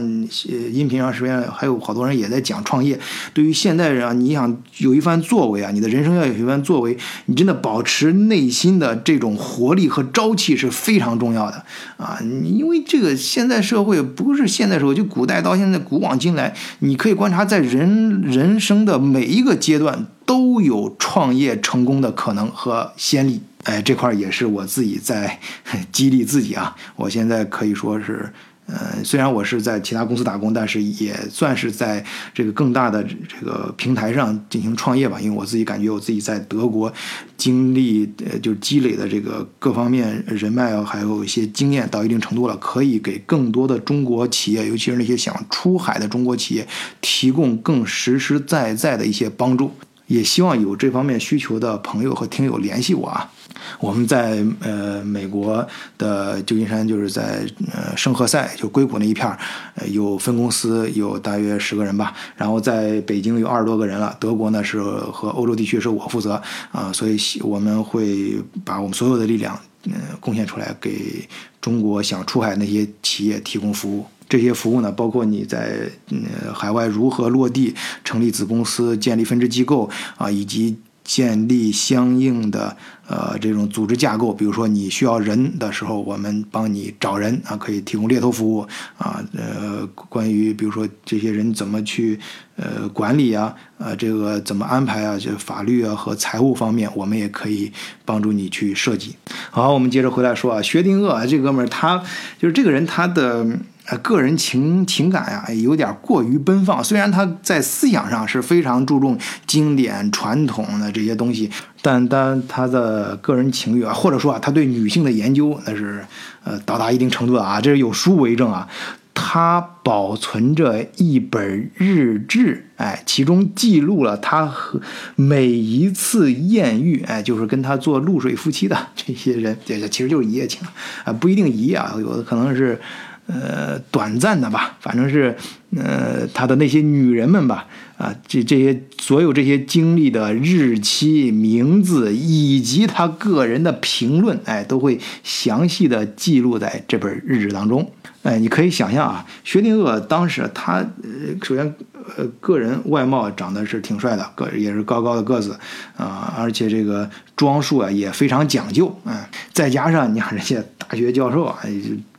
[0.49, 2.97] 呃音频上视频上，还有好多人也在讲创业。
[3.33, 11.65] 对于现代人啊，你想有一番作为啊，你的人生要有一番作为，你真的保持内心的这种活力和朝气是非常重要的
[11.97, 12.17] 啊。
[12.45, 23.41] 因为这个现在社会不是现代社会，就古代到现在古往今来，你可以观察在人人生的每一个阶段都有创业成功的可能和先例。
[23.63, 25.39] 哎，这块也是我自己在
[25.91, 26.75] 激励自己啊！
[26.95, 28.29] 我现在可以说是，
[28.65, 35.17] 呃，虽然我是在其他公司打工，但是也算是在这个更大的这个平台上进行创业吧。
[35.19, 36.91] 因为我自己感觉我自己在德国
[37.37, 46.67] 经历，呃，就积累的这个各方面人脉啊，还有一些经验到一定程度了，可以给更多的中国企业，尤其是那些想出海的中国企业，
[46.99, 49.71] 提供更实实在在的一些帮助。
[50.07, 53.31] 也希望有这方面需求的朋友和听友联系我啊。
[53.79, 55.65] 我们在呃美国
[55.97, 59.37] 的旧金山，就是在呃圣何塞，就硅谷那一片儿，
[59.75, 62.13] 呃有分公司，有大约十个人吧。
[62.35, 64.15] 然后在北京有二十多个人了。
[64.19, 71.27] 德国呢是和欧洲地区是我负责啊，所以我们会把我们所有的力量，嗯，贡献出来，给
[71.59, 74.05] 中国想出海那些企业提供服务。
[74.29, 80.77] 这些服务呢，包括你在呃海外如何落地、成立子公司、建立分支机构啊，以及。
[81.03, 82.75] 建立相应的
[83.07, 88.65] 呃这种组织架构，比如说你需要人的时候，我们帮你找人啊，可以提供猎头服务
[88.97, 89.23] 啊。
[89.33, 92.19] 呃，关于比如说这些人怎么去
[92.55, 97.71] 呃管理啊，呃这个怎么安排啊，就法律啊和财务方面，我们也可以
[98.05, 99.15] 帮助你去设计。
[99.51, 102.01] 好，我们接着回来说啊，薛定谔这哥们儿，他
[102.39, 103.45] 就是这个人，他的。
[103.87, 106.81] 呃，个人情情感呀，有点过于奔放。
[106.81, 116.05] 虽然他在思想上是非常注重经典传统的这些东西，但但他的个人情欲啊，或者说啊，他对女性的研究那是
[116.45, 118.69] 呃到达一定程度的啊，这是有书为证啊。
[119.13, 124.79] 他保存着一本日志，哎，其中记录了他和
[125.15, 130.65] 每一次艳遇，哎，就是跟他做露水夫妻的 这些人，这其实就是一夜情
[131.03, 132.79] 啊，不一定一夜啊，有的可能是。
[133.25, 135.35] 呃，短暂的吧，反正是，
[135.77, 137.65] 呃，他的那些女人们吧，
[137.97, 147.89] 啊，这这些所有这些经历的日期、名字以及他个人的评论，哎，都会详细的记录在这本日志当中。
[148.23, 151.75] 哎，你可以想象啊，薛定谔当时他，呃，首先，
[152.17, 155.57] 呃，个人外貌长得是挺帅的，个也是高高的个子，
[155.95, 159.15] 啊，而且这个装束啊也非常讲究，嗯，
[159.53, 161.57] 再加上你看人家大学教授啊。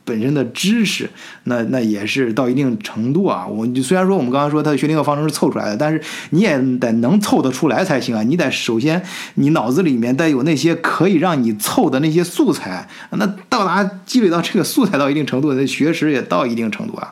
[0.05, 1.09] 本身的知识，
[1.43, 3.45] 那那也是到一定程度啊。
[3.45, 5.99] 我虽然说我们刚刚说他的薛定谔方程是凑出来的，但是
[6.29, 8.23] 你也得能凑得出来才行啊。
[8.23, 9.01] 你得首先
[9.33, 17.11] 你脑子里面得有那些可以让你凑的那些素材，那到达积累到这个素材到一定程度，那学识也到一定程度啊。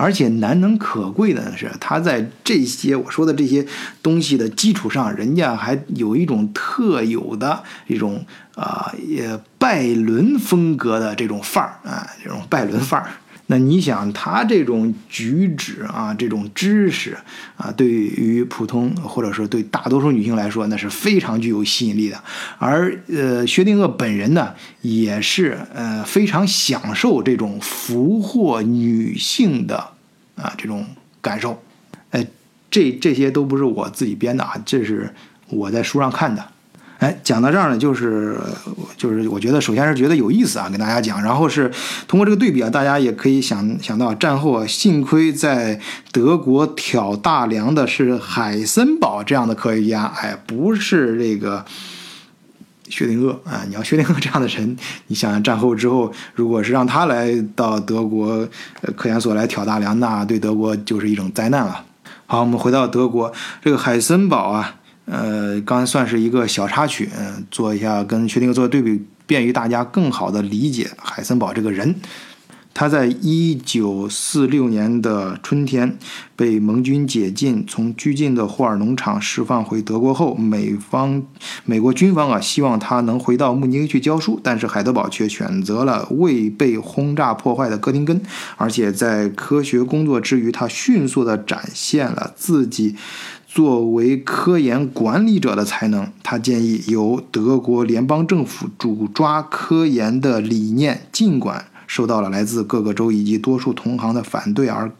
[0.00, 3.66] 而且难能可贵的是，他在这些我说的这些
[4.02, 8.24] 东西的基础上，人家还有一种特有的一种
[8.54, 13.10] 啊，也拜伦风格的这种范儿啊，这种拜伦范儿。
[13.50, 17.16] 那你想他这种举止啊，这种知识
[17.56, 22.22] 啊，对于普通或者说对大多数女性来说，那是非常具有吸引力的。
[22.58, 29.94] 而呃，薛定谔本人呢，也是呃非常享受这种俘获女性的
[30.36, 30.86] 啊这种
[31.20, 31.60] 感受。
[32.12, 32.24] 哎，
[32.70, 35.12] 这这些都不是我自己编的啊，这是
[35.48, 36.52] 我在书上看的。
[37.00, 38.38] 哎，讲到这儿呢，就是
[38.94, 41.70] 就是我觉得，首先是觉得有意思啊，跟大家讲，然后是
[42.06, 45.80] 通过这个对比啊，大家也可以想想到战后啊，幸亏在
[46.12, 51.64] 德国挑大梁的是海森堡这样的科学家，哎，不是这个
[52.90, 53.64] 薛定谔啊。
[53.66, 54.76] 你要薛定谔这样的人，
[55.06, 58.46] 你想想战后之后，如果是让他来到德国
[58.94, 61.82] 科研所来挑大梁，那对德国就是一种灾难了。
[62.26, 63.32] 好，我们回到德国，
[63.64, 64.74] 这个海森堡啊。
[65.06, 67.08] 呃，刚才算是一个小插曲，
[67.50, 71.96] 做一下跟薛定谔做对比，便于大家更好的理解海森堡这个人。
[72.72, 75.98] 他在一九四六年的春天
[76.36, 81.20] 被盟军解禁，从拘禁的霍尔农场释放回德国后，美方
[81.64, 88.22] 美国军方啊希望他能回到慕尼黑去教书，但是海德堡却选择了未被轰炸破坏的哥廷根，
[88.56, 92.94] 而且在科学工作之余，他迅速地展现了自己。
[93.52, 104.92] 作为科研管理者的才能，他建议由德国联邦政府主抓科研的理念，尽管受到了来自各个州以及多数同行的反对而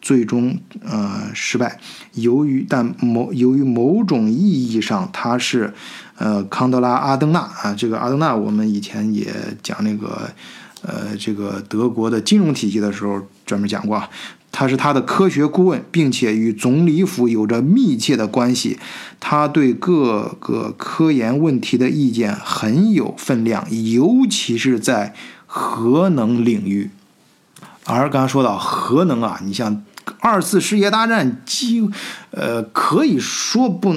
[0.00, 1.78] 最终呃失败。
[2.14, 5.74] 由于但某由于某种意义上，他是
[6.16, 9.30] 呃康德拉阿登纳啊，这个阿登纳我们以前也
[9.62, 10.30] 讲那个
[10.80, 14.02] 呃这个德国的金融体系的时候专门讲过。
[14.52, 18.78] 他是他的科学顾问，并且与总理府有着密切的关系。
[19.18, 25.14] 他对各个科研问题的意见很有分量，尤其是在
[25.46, 26.90] 核能领域。
[27.84, 29.82] 而刚刚说到核能啊，你像
[30.20, 31.88] 二次世界大战，几
[32.30, 33.96] 呃可以说不。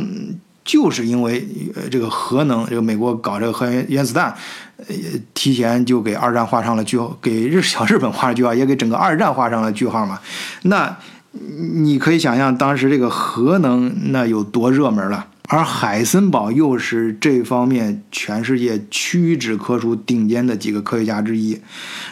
[0.66, 4.36] 就是因为呃这个核能，这个美国搞这个核原原子弹，
[4.78, 4.86] 呃
[5.34, 10.20] 提前就给二战画上了句号，给日小日本画上句号，也给整个二战画上了句号嘛。
[10.64, 10.98] 那
[11.32, 15.28] 你可以想象当时这个核能那有多热门了。
[15.48, 21.60] 而海森堡又是这方面全世界屈指可数顶尖的几个科学家之一。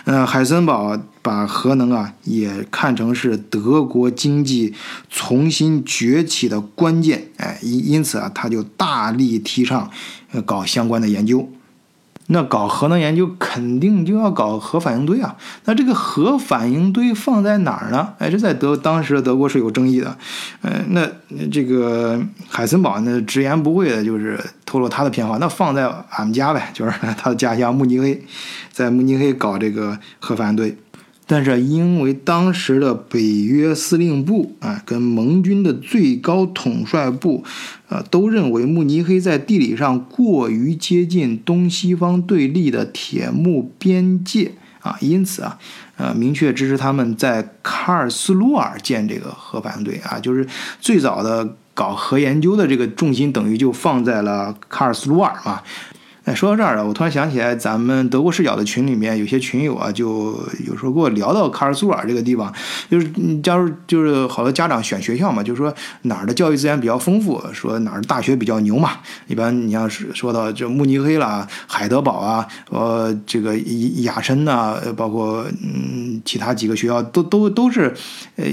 [0.05, 4.73] 呃，海森堡把核能啊也看成是德国经济
[5.09, 9.89] 重新崛起的关键，哎，因因此啊，他就大力提倡
[10.31, 11.49] 呃搞相关的研究。
[12.27, 15.35] 那搞核能研究肯定就要搞核反应堆啊。
[15.65, 18.13] 那这个核反应堆放在哪儿呢？
[18.17, 20.17] 哎，这在德当时的德国是有争议的。
[20.61, 21.07] 呃，那
[21.51, 28.23] 这个海森堡那直言不讳的就是透露他的偏好，那放在俺们家呗，就是他的家乡慕尼黑，
[28.71, 30.77] 在慕尼黑搞这个核反应堆。
[31.33, 37.43] 但是因为当时的北约司令部啊，跟盟军的最高统帅部，
[37.89, 45.57] 呃，都认为慕尼黑在地理上过于接近东西方对立的铁幕边界啊，因此啊，
[45.97, 50.45] 呃，明确支持他们在卡尔斯鲁尔建这个核反应堆啊，就是
[50.79, 55.63] 最早的搞核研究的这个重心等于就放在了卡尔斯鲁尔嘛。
[56.25, 62.49] 哎，说到这儿了，我突然想起来，咱们德国视角的群里面有些群友啊，就有时候跟我聊到卡尔苏尔这个地方，
[62.89, 63.11] 就是
[63.43, 68.91] 假如就是好多家长选学校嘛，就是说哪儿的教育资源比较丰富，说哪儿大学比较牛嘛。
[69.27, 73.57] 一般你要是说到这慕尼黑啦、海德堡啊、呃这个
[74.03, 77.93] 雅琛呐，包括嗯其他几个学校，都都都是，
[78.37, 78.45] 呃，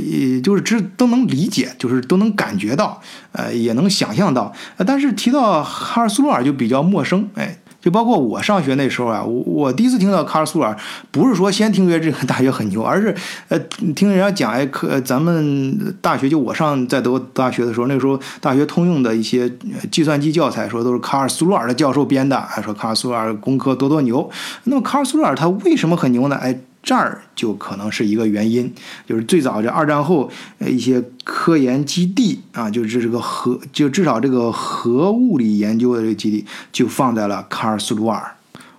[0.43, 3.01] 就是知都能理解，就是都能感觉到，
[3.31, 4.53] 呃，也能想象到。
[4.79, 7.59] 但是提到卡尔苏尔就比较陌生，哎。
[7.81, 10.77] 就包括我上学那时候啊，我我第一次听到卡尔苏尔，
[11.11, 13.15] 不是说先听说这个大学很牛，而是
[13.49, 13.59] 呃
[13.95, 19.51] 听人家讲哎，可咱们大学就我上在德国大学的时候，那时候大学通用的一些
[19.91, 24.31] 计算机教材说都是卡尔苏尔的教授编的，还说卡尔苏尔工科多多牛。
[24.65, 26.37] 那么卡尔苏尔他为什么很牛呢？
[26.37, 26.59] 哎。
[26.83, 28.73] 这儿就可能是一个原因，
[29.07, 38.35] 就是最早这二战后，呃一些科研基地啊，就是这个核，就至少这个核物理研究的这个基地就放在了卡尔斯鲁尔。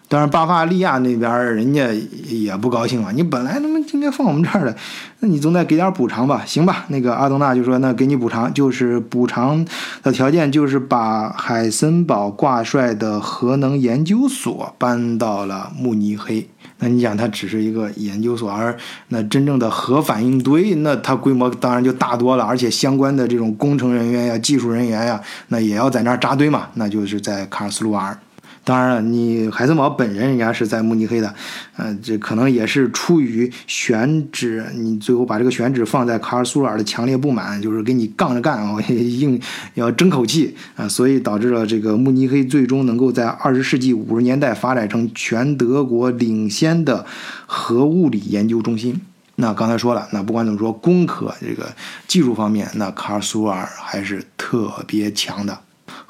[0.10, 1.88] 当然，巴伐利亚那边人家
[2.28, 4.76] 也不高兴啊，你本来他妈应该放我们这儿的，
[5.22, 6.44] 那你总得给点补偿吧？
[6.46, 9.66] 行吧，那个阿东纳就说，那给你补偿，就是补偿
[10.04, 16.50] 的条件就是把海森堡挂帅的核能研究所搬到了慕尼黑。
[16.82, 18.76] 那你想它只是一个研究所，而
[19.08, 28.18] 那真正的核反应堆，那它规模当然就大多了，而且相关的这种工程人员呀、技术人员呀，那也要在那儿扎堆嘛，那就是在卡尔斯鲁瓦尔。
[28.64, 31.34] 当然了，你海森堡本人人家是在慕尼黑的，
[31.78, 39.42] 呃，这可能也是出于选址，你最后把这个选址放在卡尔苏尔的强烈不满，就是跟你杠着干啊，硬
[39.74, 47.06] 要争口气啊， 所以导致了这个慕尼黑最终能够在二十世纪五十年代发展成全德国领先的
[47.48, 49.02] 核物理研究中心。
[49.38, 51.74] 那刚才说了，那不管怎么说，工科这个
[52.08, 55.58] 技术方面，那卡尔苏尔还是特别强的。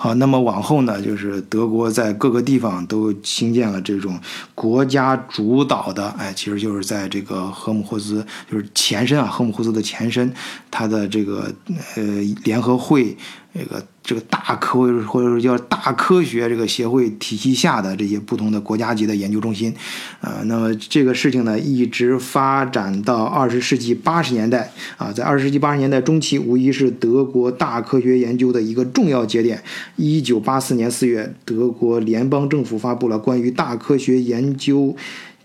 [0.04, 4.20] 好，那么往后呢，就是德国在各个地方都兴建了这种
[4.56, 10.34] 国家主导的，哎，其实就是在这个赫姆霍兹，就是前身啊，赫姆霍兹的前身，
[10.72, 11.54] 它的这个
[11.96, 12.04] 呃
[12.44, 13.16] 联合会。
[13.54, 19.74] 那个这个大科或者说叫大科学这个协会体系下的这些不同的国家级的研究中心，
[20.20, 29.64] 啊，那么这个事情呢，一直发展到二十世纪八十年代啊，在二十世纪八十年代中期，无疑是德国大科学研究的一个重要节点。
[29.96, 34.96] 一九八四年四月，德国联邦政府发布了关于大科学研究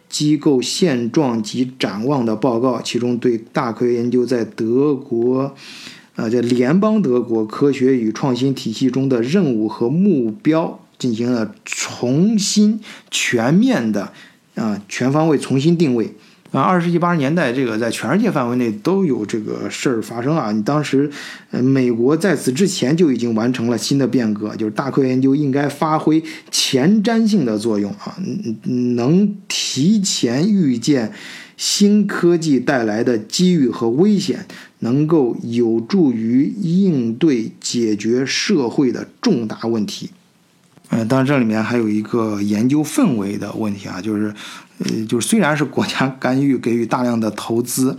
[0.09, 5.54] 机构现状及展望的报告，其中对大科学研究在德国。
[6.16, 14.12] 啊，在联邦德国科学与创新体系中的任务和目标进行了重新全面的
[14.54, 16.14] 啊全方位重新定位
[16.52, 16.62] 啊。
[16.62, 20.50] 二十世纪八十年代，这个在全世界范围内都有这个事儿发生啊。
[20.50, 21.10] 你当时，
[21.50, 28.16] 呃，美国在此之前就已经完成了新的变革，就是大科学研究应该发挥前瞻性的作用啊，
[28.64, 31.12] 能提前预见
[31.57, 34.46] 新科技带来的机遇和危险。
[34.80, 40.11] 能够有助于应对解决社会的重大问题。
[40.90, 44.34] 嗯，当然这里面还有一个研究氛围的问题啊，就是，
[44.78, 47.96] 呃，就是虽然是国家干预给予大量的投资，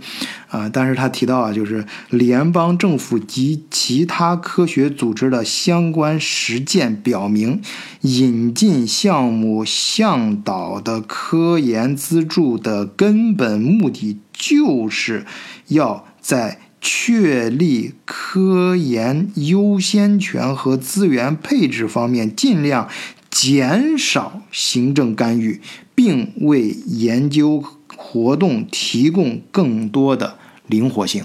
[0.48, 7.60] 啊，但是他提到啊，就是联邦政府及其他科学组织的相关实践表明，
[8.02, 15.26] 引进项目向导的科研资助的根本目的就是
[15.68, 16.60] 要在。
[16.80, 22.88] 确立科研优先权和资源配置方面，尽量
[23.30, 25.60] 减少行政干预，
[25.94, 27.62] 并为研究
[27.96, 31.24] 活动提供更多的灵活性。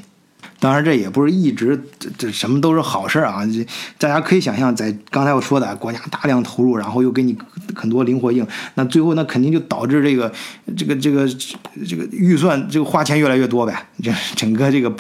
[0.60, 3.46] 当然，这也不是一直这这什么都是好事啊。
[3.46, 3.66] 这
[3.98, 7.38] 大家可以想象，在刚才我说的国家大量投入，然后又给你
[7.76, 10.32] 很多灵活性，那最后那肯定就导致这个
[10.78, 11.28] 这个这个
[11.86, 14.94] 这个预算这个花钱越来越多呗，这整个这个。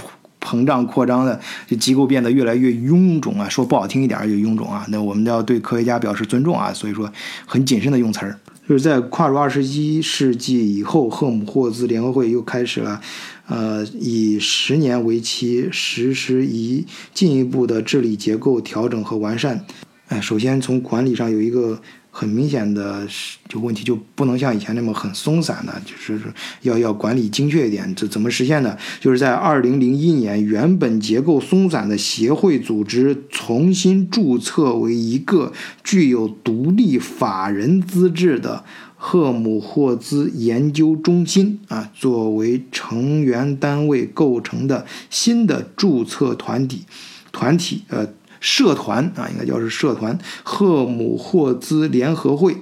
[0.43, 4.85] 膨胀扩张的这机构变得越来越臃肿啊，说不好听一点就臃肿啊。
[4.89, 7.09] 那我们都要对科学家表示尊重啊，所以说
[7.45, 8.37] 很谨慎的用词儿。
[8.67, 13.01] 就是在跨入二十一世纪以后，赫姆霍兹联合会又开始了，
[13.47, 19.65] 呃，以十年为期实施一进一步的治理结构调整和完善。
[20.09, 21.81] 哎，首先从管理上有一个。
[22.15, 26.21] 很明显的是就问题就不能像以前那么很松散的，就是
[26.61, 27.91] 要要管理精确一点。
[27.95, 28.77] 这怎么实现呢？
[28.99, 35.51] 就是在二零零一年，原本结构松散的协会组织重新注册为一个
[35.83, 38.63] 具有独立法人资质的
[38.95, 46.83] 赫姆霍兹研究中心啊，作为成员单位构成的新的注册团体
[47.31, 48.07] 团体呃。
[48.43, 52.57] 社团啊，应该叫是社团赫姆霍兹联合会。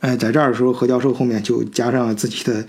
[0.00, 2.66] 哎，在这儿的时候，何教授后面就加上了自己的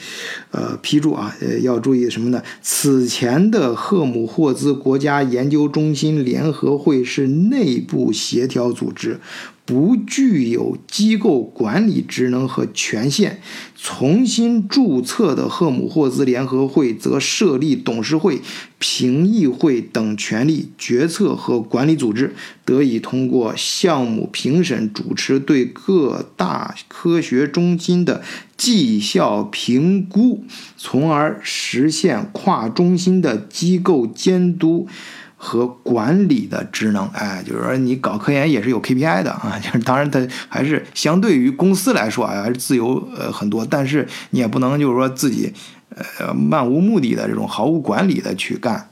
[0.52, 2.42] 呃批注啊，呃，要注意什么呢？
[2.62, 9.20] 此前的赫姆霍兹国家研究中心联合会是内部协调组织。
[9.66, 13.40] 不具有机构管理职能和权限，
[13.78, 18.42] 重新注册的赫姆霍兹联合会则设立董事会、
[18.78, 22.36] 评议会等权力、决策和管理组织，
[22.66, 28.22] 得以通过项目评审主持对各大科学中心的
[28.58, 30.44] 绩效评估，
[30.76, 34.88] 从而实现跨中心的机构监督。
[35.46, 45.52] 和管理的职能，哎，就是说你搞科研也是有 KPI 的 啊，就是当然它还是相对于公司来说啊，还是自由呃很多，但是你也不能就是说自己
[46.18, 48.88] 呃漫无目的的这种毫无管理的去干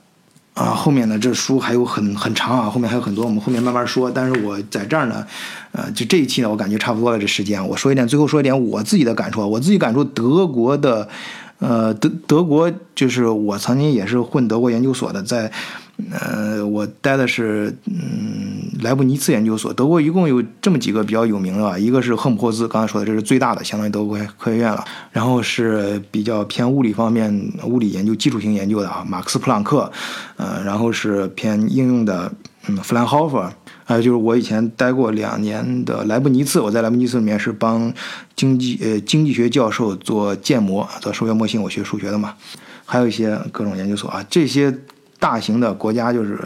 [0.54, 0.66] 啊。
[0.66, 4.12] 后面呢，这书还有很很长啊，后面还有很多，我们后面慢慢说。
[4.12, 5.26] 但是我在这儿呢，
[5.72, 11.08] 呃，就这一期呢，我感觉差不多了，这时间我说一点，最后说一点我自己的感触，我自己感触德国的。
[11.62, 15.52] 呃，德德国就是我曾经也是混德国研究所的，在，
[16.10, 19.74] 呃，我待的是嗯莱布尼茨研究所。
[19.74, 24.84] 德国一共有这么几个比较有名的吧，一个是赫姆霍兹，刚才说的这是最大的，相当于德国科学院了。
[25.12, 29.92] 然后是比较偏物理方面，物理研究、基础性研究的啊，马克思普朗克。
[30.38, 32.34] 呃，然后是偏应用的，
[32.68, 33.44] 嗯，弗兰霍夫。
[33.84, 37.94] 还有就是我以前待过两年的莱布尼茨，我在莱布尼茨里面是帮
[38.36, 42.34] 经济呃经济学教授做建模做数学模型，我学数学的嘛。
[42.86, 44.74] 还有一些各种研究所啊，这些
[45.22, 46.40] 大型的国家就是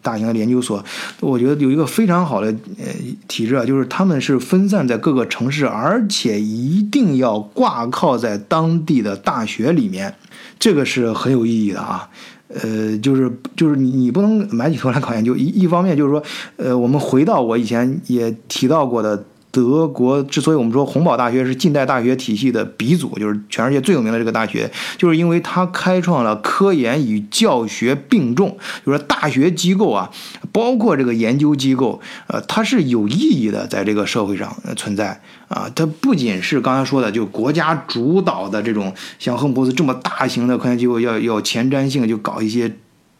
[0.00, 0.82] 大型的研究所，
[1.20, 2.46] 我觉得有一个非常好的
[2.78, 2.86] 呃
[3.28, 10.14] 体制啊，就是他们是分散在各个城市，而且一定要挂靠在当地的大学里面，
[10.58, 12.08] 这个是很有意义的啊。
[12.48, 16.22] 呃，就是就是你你不能埋起头来搞研究，一一方面就是说，
[16.56, 19.22] 呃，我们回到我以前也提到过的。
[19.52, 30.10] 德国之所以我们说洪堡大学是近代大学体系的鼻祖，就是全世界最有名的这个大学，就是因为它开创了科研与教学并重，就是说大学机构啊，
[30.50, 35.70] 包括这个研究机构，呃，它是有意义的，在这个社会上存在啊。
[35.74, 42.72] 它不仅是刚才说的，就国家主导的这种像亨伯斯这么大型的科研机构，要要前瞻性，就搞一些。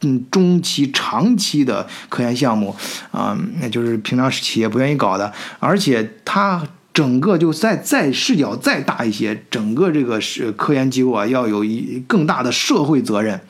[0.03, 2.75] 嗯，中期、长期的科研项目，
[3.11, 13.41] 啊，那就是平常企业不愿意搞的，而且它整个就再再视角再大一些，整个这个是科研机构啊，要有一更大的社会责任。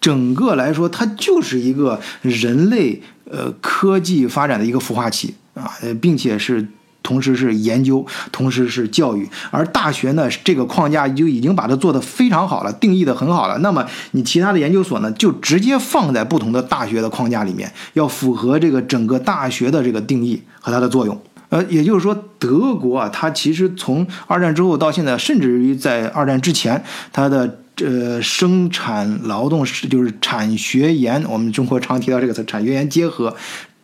[0.00, 3.00] 整个来说，它就是一个人类
[3.30, 6.68] 呃科技发展的一个孵化器啊，并且是。
[7.02, 13.58] 同时是研究，同时是教育，而大学呢，这个框架就已经把它做得非常好了，定义的很好了。
[13.58, 21.20] 那么你其他的研究所呢，就直接放在不同的大学的框架里面，要符合这个整个大学的这个定义和它的作用。
[21.48, 26.82] 呃，也就是说，德国啊，它其实从二战之后到现在，甚至于在二战之前，
[27.12, 33.36] 它的呃生产劳动是就是产学研，我们中国常提到这个词，产学研结合。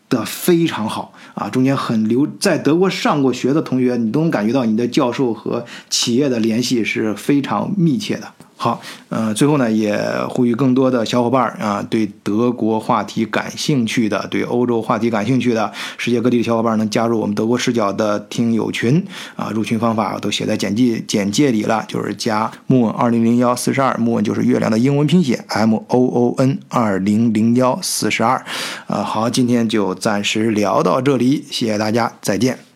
[0.08, 8.32] 的非常好啊，中间很流，在德国上过学的同学，你都能感觉到你的教授和企业的联系是非常密切的。
[8.60, 9.96] 好，呃，最后呢，也
[10.28, 19.00] 呼吁更多的小伙伴啊，对德国话题感兴趣的，对欧洲话题感兴趣的，世界各地的小伙伴能加入我们德国视角的听友群
[19.36, 19.50] 啊。
[19.54, 28.44] 入群方法都写在简介简介里了，就是加木问二零零幺四十二，木问就是月亮的英文拼写 M O O N 二零零幺四十二。
[28.88, 32.67] 啊，好，今天就暂时聊到这里，谢谢大家，再见。